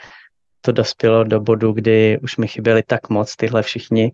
[0.61, 4.13] to dospělo do bodu, kdy už mi chyběli tak moc tyhle všichni.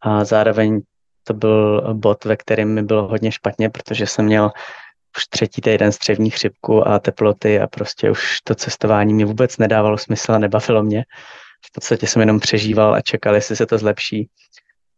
[0.00, 0.80] A zároveň
[1.24, 4.50] to byl bod, ve kterém mi bylo hodně špatně, protože jsem měl
[5.16, 9.98] už třetí týden střevní chřipku a teploty a prostě už to cestování mi vůbec nedávalo
[9.98, 11.04] smysl a nebavilo mě.
[11.66, 14.28] V podstatě jsem jenom přežíval a čekal, jestli se to zlepší.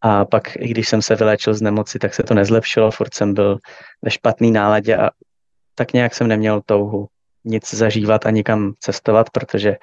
[0.00, 3.34] A pak, i když jsem se vyléčil z nemoci, tak se to nezlepšilo, furt jsem
[3.34, 3.58] byl
[4.02, 5.10] ve špatný náladě a
[5.74, 7.06] tak nějak jsem neměl touhu
[7.44, 9.76] nic zažívat a nikam cestovat, protože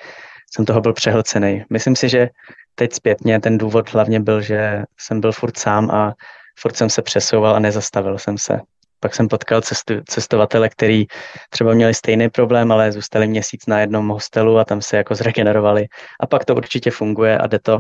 [0.54, 1.64] jsem toho byl přehlcený.
[1.70, 2.30] Myslím si, že
[2.76, 6.14] teď zpětně ten důvod hlavně byl, že jsem byl furt sám a
[6.60, 8.60] furt jsem se přesouval a nezastavil jsem se.
[9.04, 11.06] Pak jsem potkal cestu, cestovatele, který
[11.50, 15.88] třeba měli stejný problém, ale zůstali měsíc na jednom hostelu a tam se jako zregenerovali.
[16.20, 17.80] A pak to určitě funguje a jde to.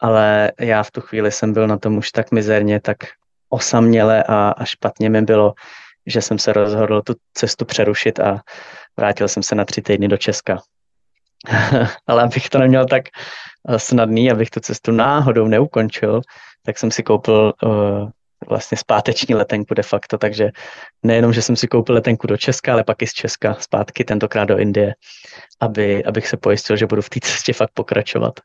[0.00, 2.96] Ale já v tu chvíli jsem byl na tom už tak mizerně, tak
[3.48, 5.54] osaměle a, a špatně mi bylo,
[6.06, 8.40] že jsem se rozhodl tu cestu přerušit a
[8.96, 10.58] vrátil jsem se na tři týdny do Česka.
[12.06, 13.02] ale abych to neměl tak
[13.68, 16.20] eh, snadný, abych tu cestu náhodou neukončil,
[16.66, 18.10] tak jsem si koupil uh,
[18.46, 20.50] vlastně zpáteční letenku de facto, takže
[21.02, 24.44] nejenom, že jsem si koupil letenku do Česka, ale pak i z Česka zpátky, tentokrát
[24.44, 24.94] do Indie,
[25.60, 28.40] aby, abych se pojistil, že budu v té cestě fakt pokračovat.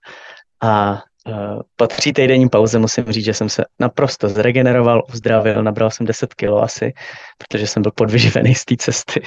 [0.64, 5.92] A uh, po tří týdenní pauze musím říct, že jsem se naprosto zregeneroval, uzdravil, nabral
[5.92, 6.94] jsem 10 kilo asi,
[7.38, 9.22] protože jsem byl podvyživený z té cesty.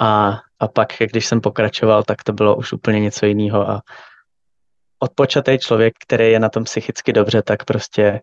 [0.00, 3.80] A, a pak, když jsem pokračoval, tak to bylo už úplně něco jiného a
[5.02, 8.20] odpočatý člověk, který je na tom psychicky dobře, tak prostě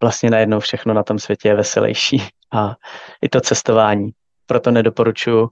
[0.00, 2.74] vlastně najednou všechno na tom světě je veselější a
[3.22, 4.10] i to cestování.
[4.46, 5.48] Proto nedoporučuji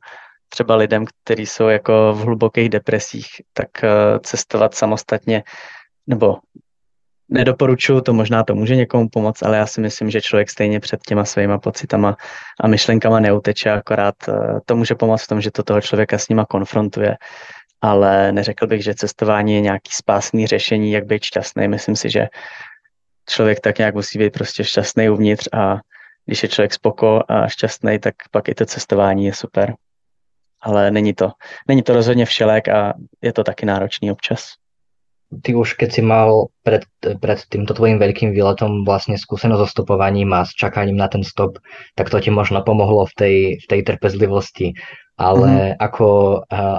[0.49, 3.89] třeba lidem, kteří jsou jako v hlubokých depresích, tak eh,
[4.23, 5.43] cestovat samostatně,
[6.07, 6.37] nebo
[7.29, 11.01] nedoporučuji, to možná to může někomu pomoct, ale já si myslím, že člověk stejně před
[11.07, 12.17] těma svýma pocitama
[12.61, 14.33] a myšlenkama neuteče, akorát eh,
[14.67, 17.17] to může pomoct v tom, že to toho člověka s nima konfrontuje,
[17.81, 21.69] ale neřekl bych, že cestování je nějaký spásný řešení, jak být šťastný.
[21.69, 22.27] Myslím si, že
[23.29, 25.79] člověk tak nějak musí být prostě šťastný uvnitř a
[26.27, 29.75] když je člověk spoko a šťastný, tak pak i to cestování je super.
[30.61, 31.31] Ale není to,
[31.69, 34.59] není to rozhodně všelek a je to taky náročný občas.
[35.43, 36.89] Ty už keď si mal pred,
[37.21, 41.61] pred týmto tvojim veľkým výletom vlastne skúsenosť so stopovaním a s čakaním na ten stop,
[42.01, 44.73] tak to ti možno pomohlo v tej, v tej trpezlivosti.
[45.21, 45.85] Ale mm.
[45.85, 46.09] ako,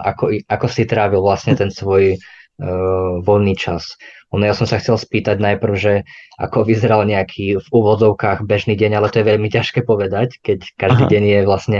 [0.01, 3.85] ako, ako si trávil vlastne ten svoj uh, voľný čas?
[4.29, 5.93] Ono, ja som sa chcel spýtať najprv, že
[6.37, 11.03] ako vyzeral nejaký v úvodzovkách bežný deň, ale to je veľmi ťažké povedať, keď každý
[11.09, 11.11] Aha.
[11.11, 11.79] deň je vlastne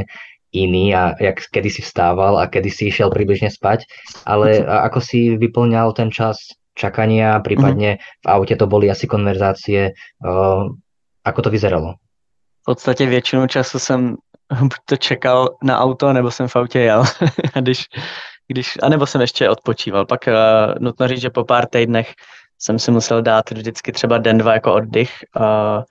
[0.49, 3.85] iný a jak, kedy si vstával a kedy si išiel približne spať,
[4.25, 9.93] ale ako si vyplňal ten čas čakania, prípadne v aute to boli asi konverzácie,
[11.25, 12.01] ako to vyzeralo?
[12.62, 14.15] V podstatě většinu času jsem
[14.85, 17.03] to čekal na auto, nebo jsem v autě jel.
[17.53, 17.85] a když,
[18.47, 20.05] když, anebo jsem ještě odpočíval.
[20.05, 20.33] Pak uh,
[20.79, 22.13] nutno říct, že po pár týdnech
[22.60, 25.13] jsem si musel dát vždycky třeba den, dva jako oddych.
[25.39, 25.84] Uh,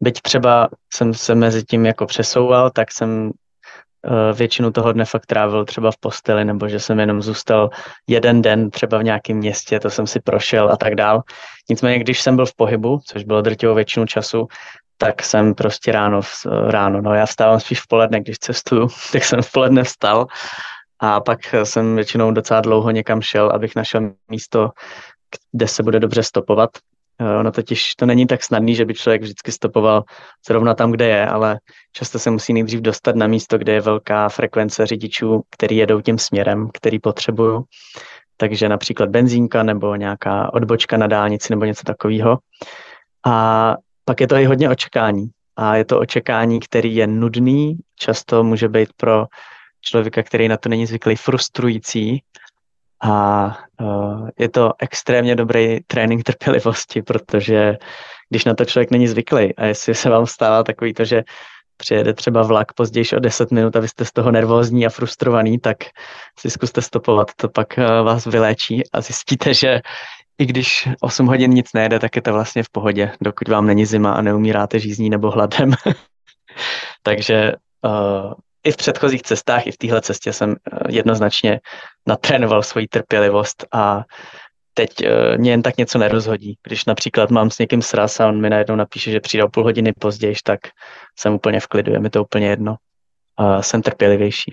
[0.00, 5.26] byť třeba jsem se mezi tím jako přesouval, tak jsem uh, většinu toho dne fakt
[5.26, 7.70] trávil třeba v posteli, nebo že jsem jenom zůstal
[8.06, 11.22] jeden den třeba v nějakém městě, to jsem si prošel a tak dál.
[11.70, 14.48] Nicméně, když jsem byl v pohybu, což bylo drtivou většinu času,
[14.98, 16.20] tak jsem prostě ráno,
[16.66, 20.26] ráno, no já vstávám spíš v poledne, když cestuju, tak jsem v poledne vstal
[20.98, 24.70] a pak jsem většinou docela dlouho někam šel, abych našel místo,
[25.52, 26.70] kde se bude dobře stopovat.
[27.20, 30.04] Eh, ono totiž to není tak snadný, že by člověk vždycky stopoval
[30.48, 31.58] zrovna tam, kde je, ale
[31.92, 36.18] často se musí nejdřív dostat na místo, kde je velká frekvence řidičů, který jedou tím
[36.18, 37.62] směrem, který potřebují.
[38.36, 42.38] Takže například benzínka nebo nějaká odbočka na dálnici nebo něco takového.
[43.26, 43.74] A
[44.04, 45.30] pak je to i hodně očekání.
[45.56, 49.26] A je to očekání, který je nudný, často může být pro
[49.80, 52.22] člověka, který na to není zvyklý, frustrující.
[53.02, 53.46] A
[53.80, 57.76] uh, je to extrémně dobrý trénink trpělivosti, protože
[58.30, 61.22] když na to člověk není zvyklý a jestli se vám stává takový to, že
[61.76, 65.58] přijede třeba vlak později o 10 minut a vy jste z toho nervózní a frustrovaný,
[65.58, 65.76] tak
[66.38, 69.80] si zkuste stopovat, to pak uh, vás vyléčí a zjistíte, že
[70.38, 73.86] i když 8 hodin nic nejde, tak je to vlastně v pohodě, dokud vám není
[73.86, 75.72] zima a neumíráte žízní nebo hladem.
[77.02, 77.52] Takže
[77.84, 78.32] uh,
[78.66, 81.60] i v předchozích cestách, i v téhle cestě jsem uh, jednoznačně
[82.06, 84.04] natrénoval svoji trpělivost a
[84.74, 86.58] teď uh, mě jen tak něco nerozhodí.
[86.66, 89.64] Když například mám s někým sraz a on mi najednou napíše, že přijde o půl
[89.64, 90.60] hodiny později, tak
[91.18, 92.76] jsem úplně v klidu, je mi to úplně jedno.
[93.40, 94.52] Uh, jsem trpělivější.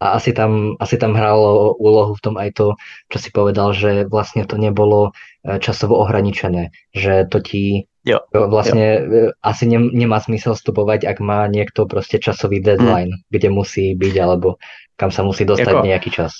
[0.00, 2.66] A asi tam, asi tam hralo úlohu v tom aj to,
[3.08, 8.84] čo si povedal, že vlastne to nebolo e, časovo ohraničené, že to ti jo, vlastne
[8.94, 9.28] jo.
[9.28, 13.24] E, asi ne, nemá smysel vstupovať, ak má niekto prostě časový deadline, hmm.
[13.30, 14.54] kde musí byť, alebo
[14.96, 16.32] kam sa musí dostať jako, nějaký čas.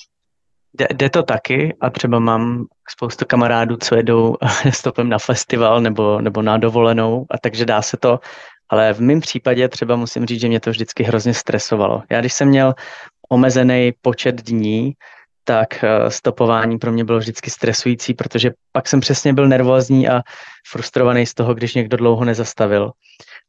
[0.74, 4.36] Jde, jde to taky a třeba mám spoustu kamarádů, co jedou
[4.70, 8.20] stopem na festival nebo, nebo na dovolenou a takže dá se to,
[8.68, 12.02] ale v mém případě třeba musím říct, že mě to vždycky hrozně stresovalo.
[12.10, 12.74] Já když jsem měl
[13.28, 14.92] omezený počet dní,
[15.44, 20.22] tak eh, stopování pro mě bylo vždycky stresující, protože pak jsem přesně byl nervózní a
[20.68, 22.90] frustrovaný z toho, když někdo dlouho nezastavil.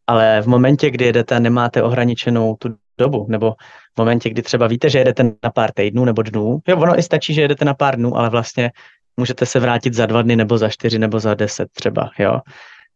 [0.07, 3.51] Ale v momentě, kdy jedete a nemáte ohraničenou tu dobu, nebo
[3.95, 7.03] v momentě, kdy třeba víte, že jedete na pár týdnů nebo dnů, jo, ono i
[7.03, 8.71] stačí, že jedete na pár dnů, ale vlastně
[9.17, 12.39] můžete se vrátit za dva dny nebo za čtyři nebo za deset třeba, jo.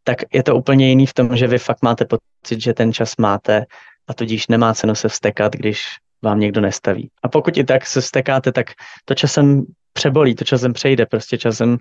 [0.03, 3.13] Tak je to úplně jiný v tom, že vy fakt máte pocit, že ten čas
[3.17, 3.65] máte
[4.07, 5.85] a tudíž nemá cenu se vstekat, když
[6.21, 7.09] vám někdo nestaví.
[7.23, 8.67] A pokud i tak se stekáte, tak
[9.05, 9.63] to časem
[9.93, 11.77] přebolí, to časem přejde, prostě časem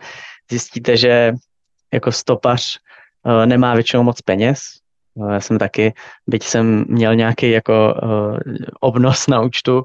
[0.50, 1.32] zjistíte, že
[1.92, 2.78] jako stopař
[3.22, 4.60] uh, nemá většinou moc peněz.
[5.14, 5.94] Uh, já jsem taky,
[6.26, 8.38] byť jsem měl nějaký jako uh,
[8.80, 9.84] obnos na účtu,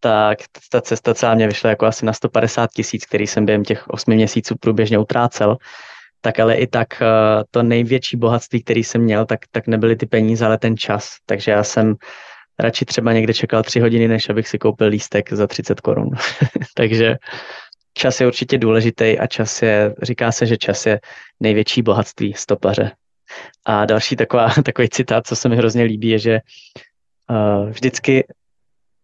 [0.00, 0.38] tak
[0.70, 4.14] ta cesta celá mě vyšla jako asi na 150 tisíc, který jsem během těch 8
[4.14, 5.56] měsíců průběžně utrácel.
[6.20, 7.02] Tak ale i tak
[7.50, 11.16] to největší bohatství, který jsem měl, tak, tak nebyly ty peníze, ale ten čas.
[11.26, 11.94] Takže já jsem
[12.58, 16.10] radši třeba někde čekal tři hodiny, než abych si koupil lístek za 30 korun.
[16.74, 17.16] Takže
[17.94, 21.00] čas je určitě důležitý a čas je, říká se, že čas je
[21.40, 22.92] největší bohatství stopaře.
[23.64, 26.40] A další taková, takový citát, co se mi hrozně líbí, je, že
[27.30, 28.24] uh, vždycky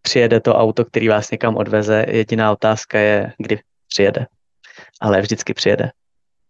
[0.01, 2.05] přijede to auto, který vás někam odveze.
[2.07, 4.25] Jediná otázka je, kdy přijede.
[5.01, 5.91] Ale vždycky přijede.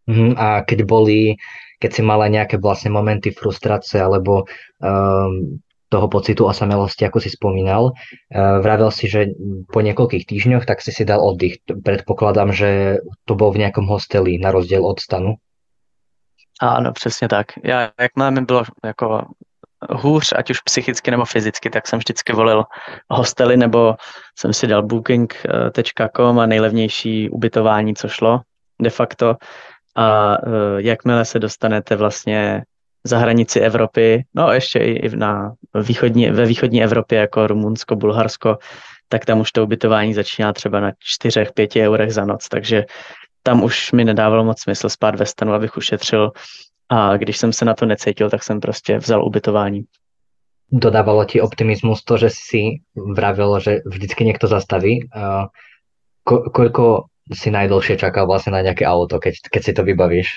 [0.08, 1.36] Mm, a keď boli,
[1.80, 4.44] keď si mala nějaké vlastně momenty frustrace alebo
[4.84, 5.60] um,
[5.92, 7.92] toho pocitu osamelosti, ako si spomínal.
[8.32, 9.36] Uh, vravel si, že
[9.68, 11.60] po niekoľkých týždňoch tak si si dal oddych.
[11.68, 15.36] Predpokladám, že to bol v nejakom hosteli na rozdiel od stanu.
[16.62, 17.48] Ano, přesně tak.
[17.64, 19.26] Já, jakmile mi bylo jako
[19.90, 22.64] hůř, ať už psychicky nebo fyzicky, tak jsem vždycky volil
[23.10, 23.96] hostely, nebo
[24.40, 28.42] jsem si dal booking.com a nejlevnější ubytování, co šlo
[28.82, 29.36] de facto.
[29.96, 32.64] A uh, jakmile se dostanete vlastně
[33.04, 38.58] za hranici Evropy, no ještě i na východní, ve východní Evropě jako Rumunsko, Bulharsko,
[39.10, 42.86] tak tam už to ubytování začíná třeba na 4-5 eurech za noc, takže
[43.44, 46.32] tam už mi nedávalo moc smysl spát ve stanu, abych ušetřil
[46.90, 49.84] a když jsem se na to necítil, tak jsem prostě vzal ubytování.
[50.72, 52.80] Dodávalo ti optimismus to, že si
[53.16, 55.10] vravil, že vždycky někdo zastaví.
[56.24, 60.28] Ko- koľko si najdlhšie čakal vlastně na nějaké auto, keď, keď si to vybavíš?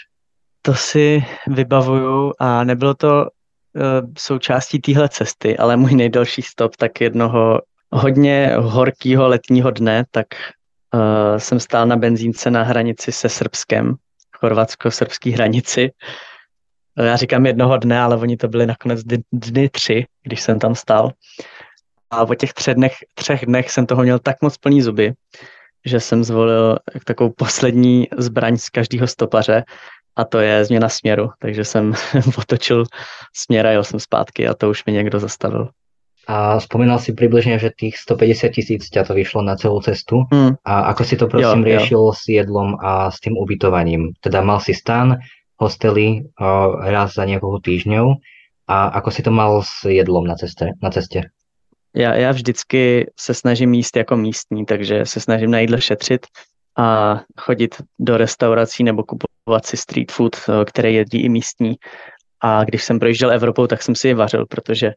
[0.67, 3.83] To si vybavuju a nebylo to uh,
[4.19, 7.61] součástí téhle cesty, ale můj nejdelší stop tak jednoho
[7.93, 10.27] hodně horkého letního dne, tak
[10.95, 13.95] uh, jsem stál na benzínce na hranici se Srbskem,
[14.37, 15.91] chorvatsko-srbský hranici.
[16.97, 20.75] Já říkám jednoho dne, ale oni to byly nakonec dny, dny tři, když jsem tam
[20.75, 21.11] stál.
[22.11, 25.13] A po těch třech dnech, třech dnech jsem toho měl tak moc plný zuby,
[25.85, 29.65] že jsem zvolil takovou poslední zbraň z každého stopaře
[30.17, 31.95] a to je změna směru, takže jsem
[32.39, 32.85] otočil
[33.33, 35.69] směr a jel jsem zpátky a to už mi někdo zastavil.
[36.27, 40.23] A vzpomínal si přibližně, že těch 150 tisíc ťa to vyšlo na celou cestu.
[40.33, 40.55] Hmm.
[40.65, 42.13] A ako si to prosím jo, riešil jo.
[42.13, 44.13] s jedlom a s tím ubytovaním?
[44.21, 45.17] Teda mal si stan,
[45.57, 48.17] hostely uh, raz za několik týždňov
[48.69, 50.73] a ako si to mal s jedlom na cestě?
[50.83, 51.23] Na cestě?
[51.97, 56.27] Já, já vždycky se snažím jíst jako místní, takže se snažím na jídle šetřit
[56.77, 61.77] a chodit do restaurací nebo kupovat si street food, eh, které jedí i místní.
[62.41, 64.93] A když jsem projížděl Evropou, tak jsem si je vařil, protože,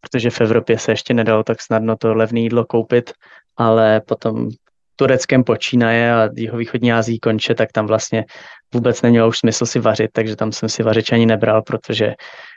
[0.00, 3.12] protože v Evropě se ještě nedalo tak snadno to levné jídlo koupit,
[3.56, 4.48] ale potom
[4.96, 8.24] Tureckem počínaje a jeho východní Azii konče, tak tam vlastně
[8.74, 12.14] vůbec nemělo už smysl si vařit, takže tam jsem si vařič ani nebral, protože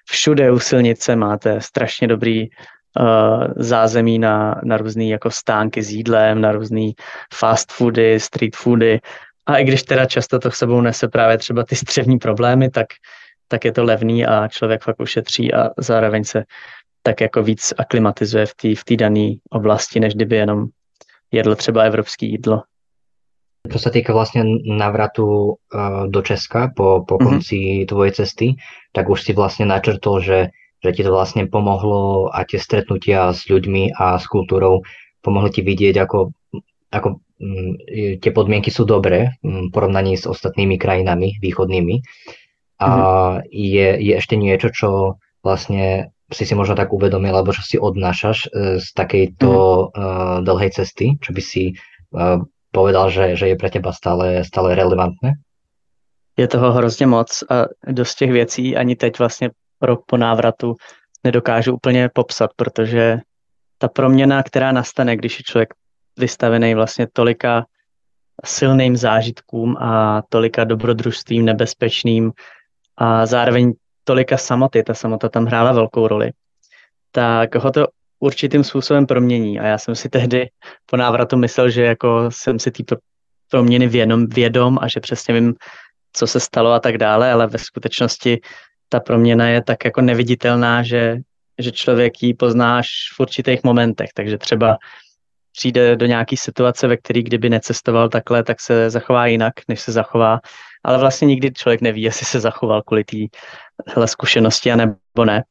[0.10, 6.42] všude u silnice máte strašně dobrý uh, zázemí na, na různé jako stánky s jídlem,
[6.42, 6.92] na různé
[7.34, 9.00] fast foody, street foody.
[9.48, 12.88] A i když teda často to sebou nese právě třeba ty střevní problémy, tak,
[13.48, 16.44] tak je to levný a člověk fakt ušetří a zároveň se
[17.04, 20.66] tak jako víc aklimatizuje v té v dané oblasti, než kdyby jenom
[21.32, 22.64] jedl třeba evropský jídlo.
[23.62, 27.24] Čo sa týka vlastne návratu uh, do Česka po, po mhm.
[27.24, 27.89] konci mm-hmm.
[27.94, 28.48] tvojej cesty,
[28.89, 30.39] tak už si vlastne načrtol, že,
[30.82, 34.82] že ti to vlastne pomohlo a tie stretnutia s ľuďmi a s kultúrou
[35.22, 36.34] pomohli ti vidieť, ako,
[36.89, 37.22] ako um,
[38.22, 41.96] tie podmienky sú dobré um, v porovnaní s ostatnými krajinami východnými.
[42.82, 43.50] A mm-hmm.
[43.52, 44.89] je, je ešte niečo, čo
[45.42, 49.98] vlastne si si možno tak uvedomil, alebo čo si odnášaš uh, z takejto mm-hmm.
[49.98, 51.64] uh, dlhej cesty, čo by si
[52.14, 55.36] uh, povedal, že, že je pro teba stále, stále relevantné?
[56.38, 59.50] Je toho hrozně moc a dost těch věcí ani teď vlastně
[59.82, 60.76] rok po návratu
[61.24, 63.18] nedokážu úplně popsat, protože
[63.78, 65.70] ta proměna, která nastane, když je člověk
[66.18, 67.66] vystavený vlastně tolika
[68.45, 72.32] silným zážitkům a tolika dobrodružstvím nebezpečným
[72.97, 76.32] a zároveň tolika samoty, ta samota tam hrála velkou roli,
[77.12, 77.88] tak ho to
[78.20, 79.59] určitým způsobem promění.
[79.59, 80.49] A já jsem si tehdy
[80.86, 82.95] po návratu myslel, že jako jsem si té
[83.49, 85.53] proměny vědom, vědom a že přesně vím,
[86.14, 88.39] co se stalo a tak dále, ale ve skutečnosti
[88.89, 91.18] ta proměna je tak jako neviditelná, že,
[91.59, 94.09] že člověk ji poznáš v určitých momentech.
[94.14, 94.78] Takže třeba
[95.52, 99.91] přijde do nějaké situace, ve které kdyby necestoval takhle, tak se zachová jinak, než se
[99.91, 100.39] zachová.
[100.84, 105.43] Ale vlastně nikdy člověk neví, jestli se zachoval kvůli téhle zkušenosti a nebo ne.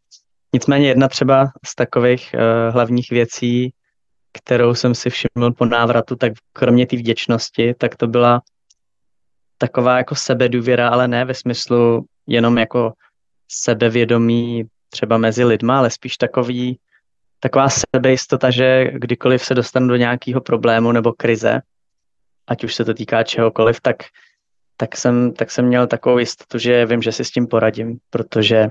[0.53, 3.73] Nicméně jedna třeba z takových uh, hlavních věcí,
[4.33, 8.41] kterou jsem si všiml po návratu, tak kromě té vděčnosti, tak to byla
[9.59, 12.93] taková jako sebedůvěra, ale ne ve smyslu jenom jako
[13.49, 16.79] sebevědomí třeba mezi lidma, ale spíš takový,
[17.41, 21.61] taková sebejistota, že kdykoliv se dostanu do nějakého problému nebo krize,
[22.47, 23.97] ať už se to týká čehokoliv, tak,
[24.77, 28.69] tak, jsem, tak jsem měl takovou jistotu, že vím, že si s tím poradím, protože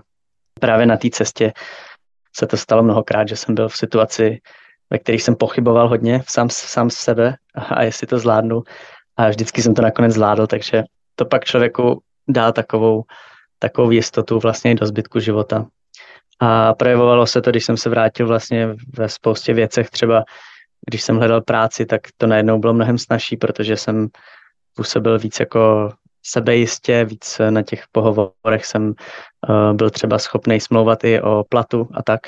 [0.59, 1.53] právě na té cestě
[2.35, 4.41] se to stalo mnohokrát, že jsem byl v situaci,
[4.89, 8.63] ve kterých jsem pochyboval hodně sám, sám z sebe a jestli to zvládnu.
[9.17, 10.83] A vždycky jsem to nakonec zvládl, takže
[11.15, 13.03] to pak člověku dá takovou,
[13.59, 15.65] takovou jistotu vlastně i do zbytku života.
[16.39, 20.23] A projevovalo se to, když jsem se vrátil vlastně ve spoustě věcech, třeba
[20.89, 24.07] když jsem hledal práci, tak to najednou bylo mnohem snažší, protože jsem
[24.75, 25.91] působil víc jako
[26.23, 28.93] sebejistě, víc na těch pohovorech jsem
[29.49, 32.19] uh, byl třeba schopný smlouvat i o platu a tak,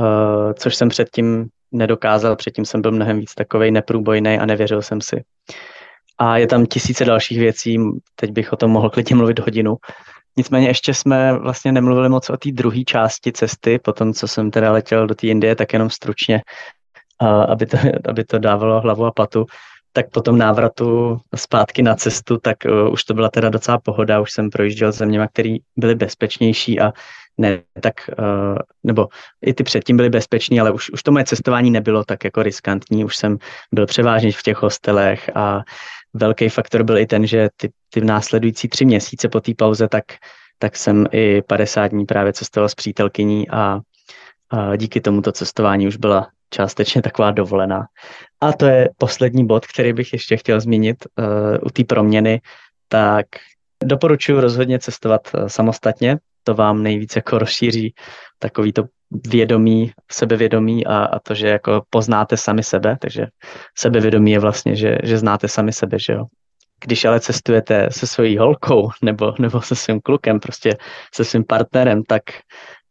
[0.00, 5.00] uh, což jsem předtím nedokázal, předtím jsem byl mnohem víc takovej neprůbojný a nevěřil jsem
[5.00, 5.24] si.
[6.18, 7.78] A je tam tisíce dalších věcí,
[8.14, 9.76] teď bych o tom mohl klidně mluvit hodinu.
[10.36, 14.72] Nicméně ještě jsme vlastně nemluvili moc o té druhé části cesty, potom co jsem teda
[14.72, 16.42] letěl do té Indie, tak jenom stručně,
[17.48, 17.76] aby, to,
[18.08, 19.46] aby to dávalo hlavu a patu.
[19.92, 22.56] Tak po tom návratu zpátky na cestu, tak
[22.90, 26.92] už to byla teda docela pohoda, už jsem projížděl zeměma, které byly bezpečnější a
[27.38, 27.94] ne tak,
[28.84, 29.08] nebo
[29.42, 33.04] i ty předtím byly bezpečný, ale už, už to moje cestování nebylo tak jako riskantní,
[33.04, 33.38] už jsem
[33.72, 35.60] byl převážně v těch hostelech a
[36.16, 40.04] velký faktor byl i ten, že ty, ty následující tři měsíce po té pauze, tak,
[40.58, 43.80] tak jsem i 50 dní právě cestoval s přítelkyní a,
[44.50, 47.86] a díky tomuto cestování už byla částečně taková dovolená.
[48.40, 51.26] A to je poslední bod, který bych ještě chtěl zmínit uh,
[51.62, 52.40] u té proměny,
[52.88, 53.26] tak
[53.84, 57.94] doporučuji rozhodně cestovat uh, samostatně, to vám nejvíc jako rozšíří
[58.38, 63.26] takový to vědomí, sebevědomí a, a to, že jako poznáte sami sebe, takže
[63.78, 66.24] sebevědomí je vlastně, že, že znáte sami sebe, že jo.
[66.84, 70.76] Když ale cestujete se svojí holkou nebo, nebo se svým klukem, prostě
[71.14, 72.22] se svým partnerem, tak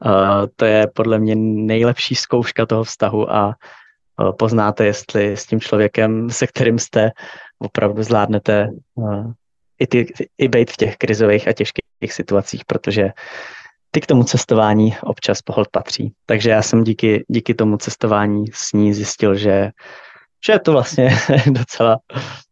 [0.06, 5.60] uh, to je podle mě nejlepší zkouška toho vztahu a uh, poznáte, jestli s tím
[5.60, 7.12] člověkem, se kterým jste,
[7.60, 9.32] opravdu zvládnete uh,
[9.80, 13.10] i, ty, i být v těch krizových a těžkých situacích, protože
[13.96, 16.14] ty k tomu cestování občas pohled patří.
[16.26, 19.72] Takže já jsem díky, díky tomu cestování s ní zjistil, že,
[20.46, 21.10] že je to vlastně
[21.52, 22.00] docela,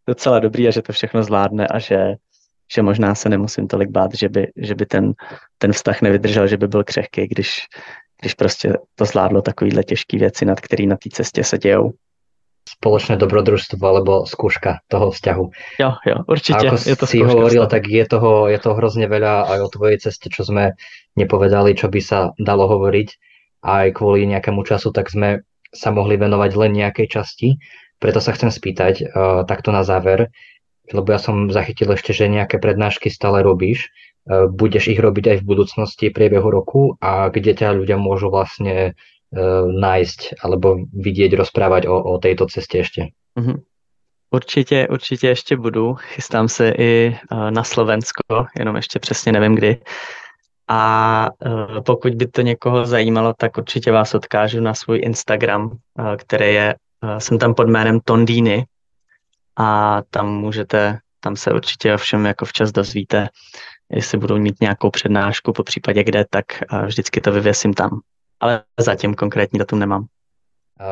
[0.07, 2.15] docela dobrý a že to všechno zvládne a že,
[2.75, 5.13] že možná se nemusím tolik bát, že by, že by ten,
[5.57, 7.59] ten vztah nevydržel, že by byl křehký, když,
[8.21, 11.91] když prostě to zvládlo takovýhle těžké věci, nad který na té cestě se dějou
[12.79, 15.45] spoločné dobrodružstvo alebo skúška toho vzťahu.
[15.77, 16.65] Jo, jo, určite.
[16.65, 19.69] A ako je to si hovoril, tak je toho, je toho hrozne veľa aj o
[19.69, 20.73] tvojej ceste, čo sme
[21.13, 23.09] nepovedali, čo by sa dalo hovoriť.
[23.63, 27.57] Aj kvôli nejakému času, tak sme sa mohli venovať len nejakej časti.
[27.97, 29.07] Preto sa chcem spýtať uh,
[29.47, 30.27] takto na záver,
[30.91, 33.87] lebo ja som zachytil ešte, že nejaké prednášky stále robíš.
[34.27, 38.99] Uh, budeš ich robiť aj v budúcnosti priebehu roku a kde ťa ľudia môžu vlastne
[39.79, 43.01] nájsť alebo vidieť, rozprávať o, o tejto ceste ešte?
[43.39, 43.57] Mm-hmm.
[44.33, 45.93] Určitě, určitě ještě budu.
[45.93, 47.17] Chystám se i
[47.49, 49.81] na Slovensko, jenom ještě přesně nevím kdy.
[50.69, 51.29] A
[51.85, 55.77] pokud by to někoho zajímalo, tak určitě vás odkážu na svůj Instagram,
[56.17, 56.75] který je
[57.17, 58.65] jsem tam pod jménem Tondýny
[59.55, 63.27] a tam můžete, tam se určitě ovšem jako včas dozvíte,
[63.91, 66.45] jestli budou mít nějakou přednášku, po případě kde, tak
[66.85, 67.99] vždycky to vyvěsím tam.
[68.43, 70.05] Ale zatím konkrétní datum nemám.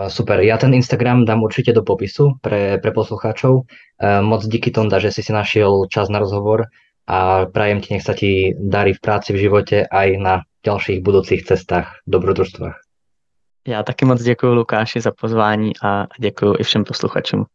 [0.07, 3.67] Super, ja ten Instagram dám určite do popisu pre, pre poslucháčov.
[4.21, 6.71] Moc díky Tonda, že si si našiel čas na rozhovor
[7.07, 11.43] a prajem ti, nech sa ti darí v práci, v živote aj na ďalších budúcich
[11.43, 12.77] cestách, dobrodružstvách.
[13.67, 17.45] Já taky moc děkuji Lukáši za pozvání a děkuji i všem posluchačům.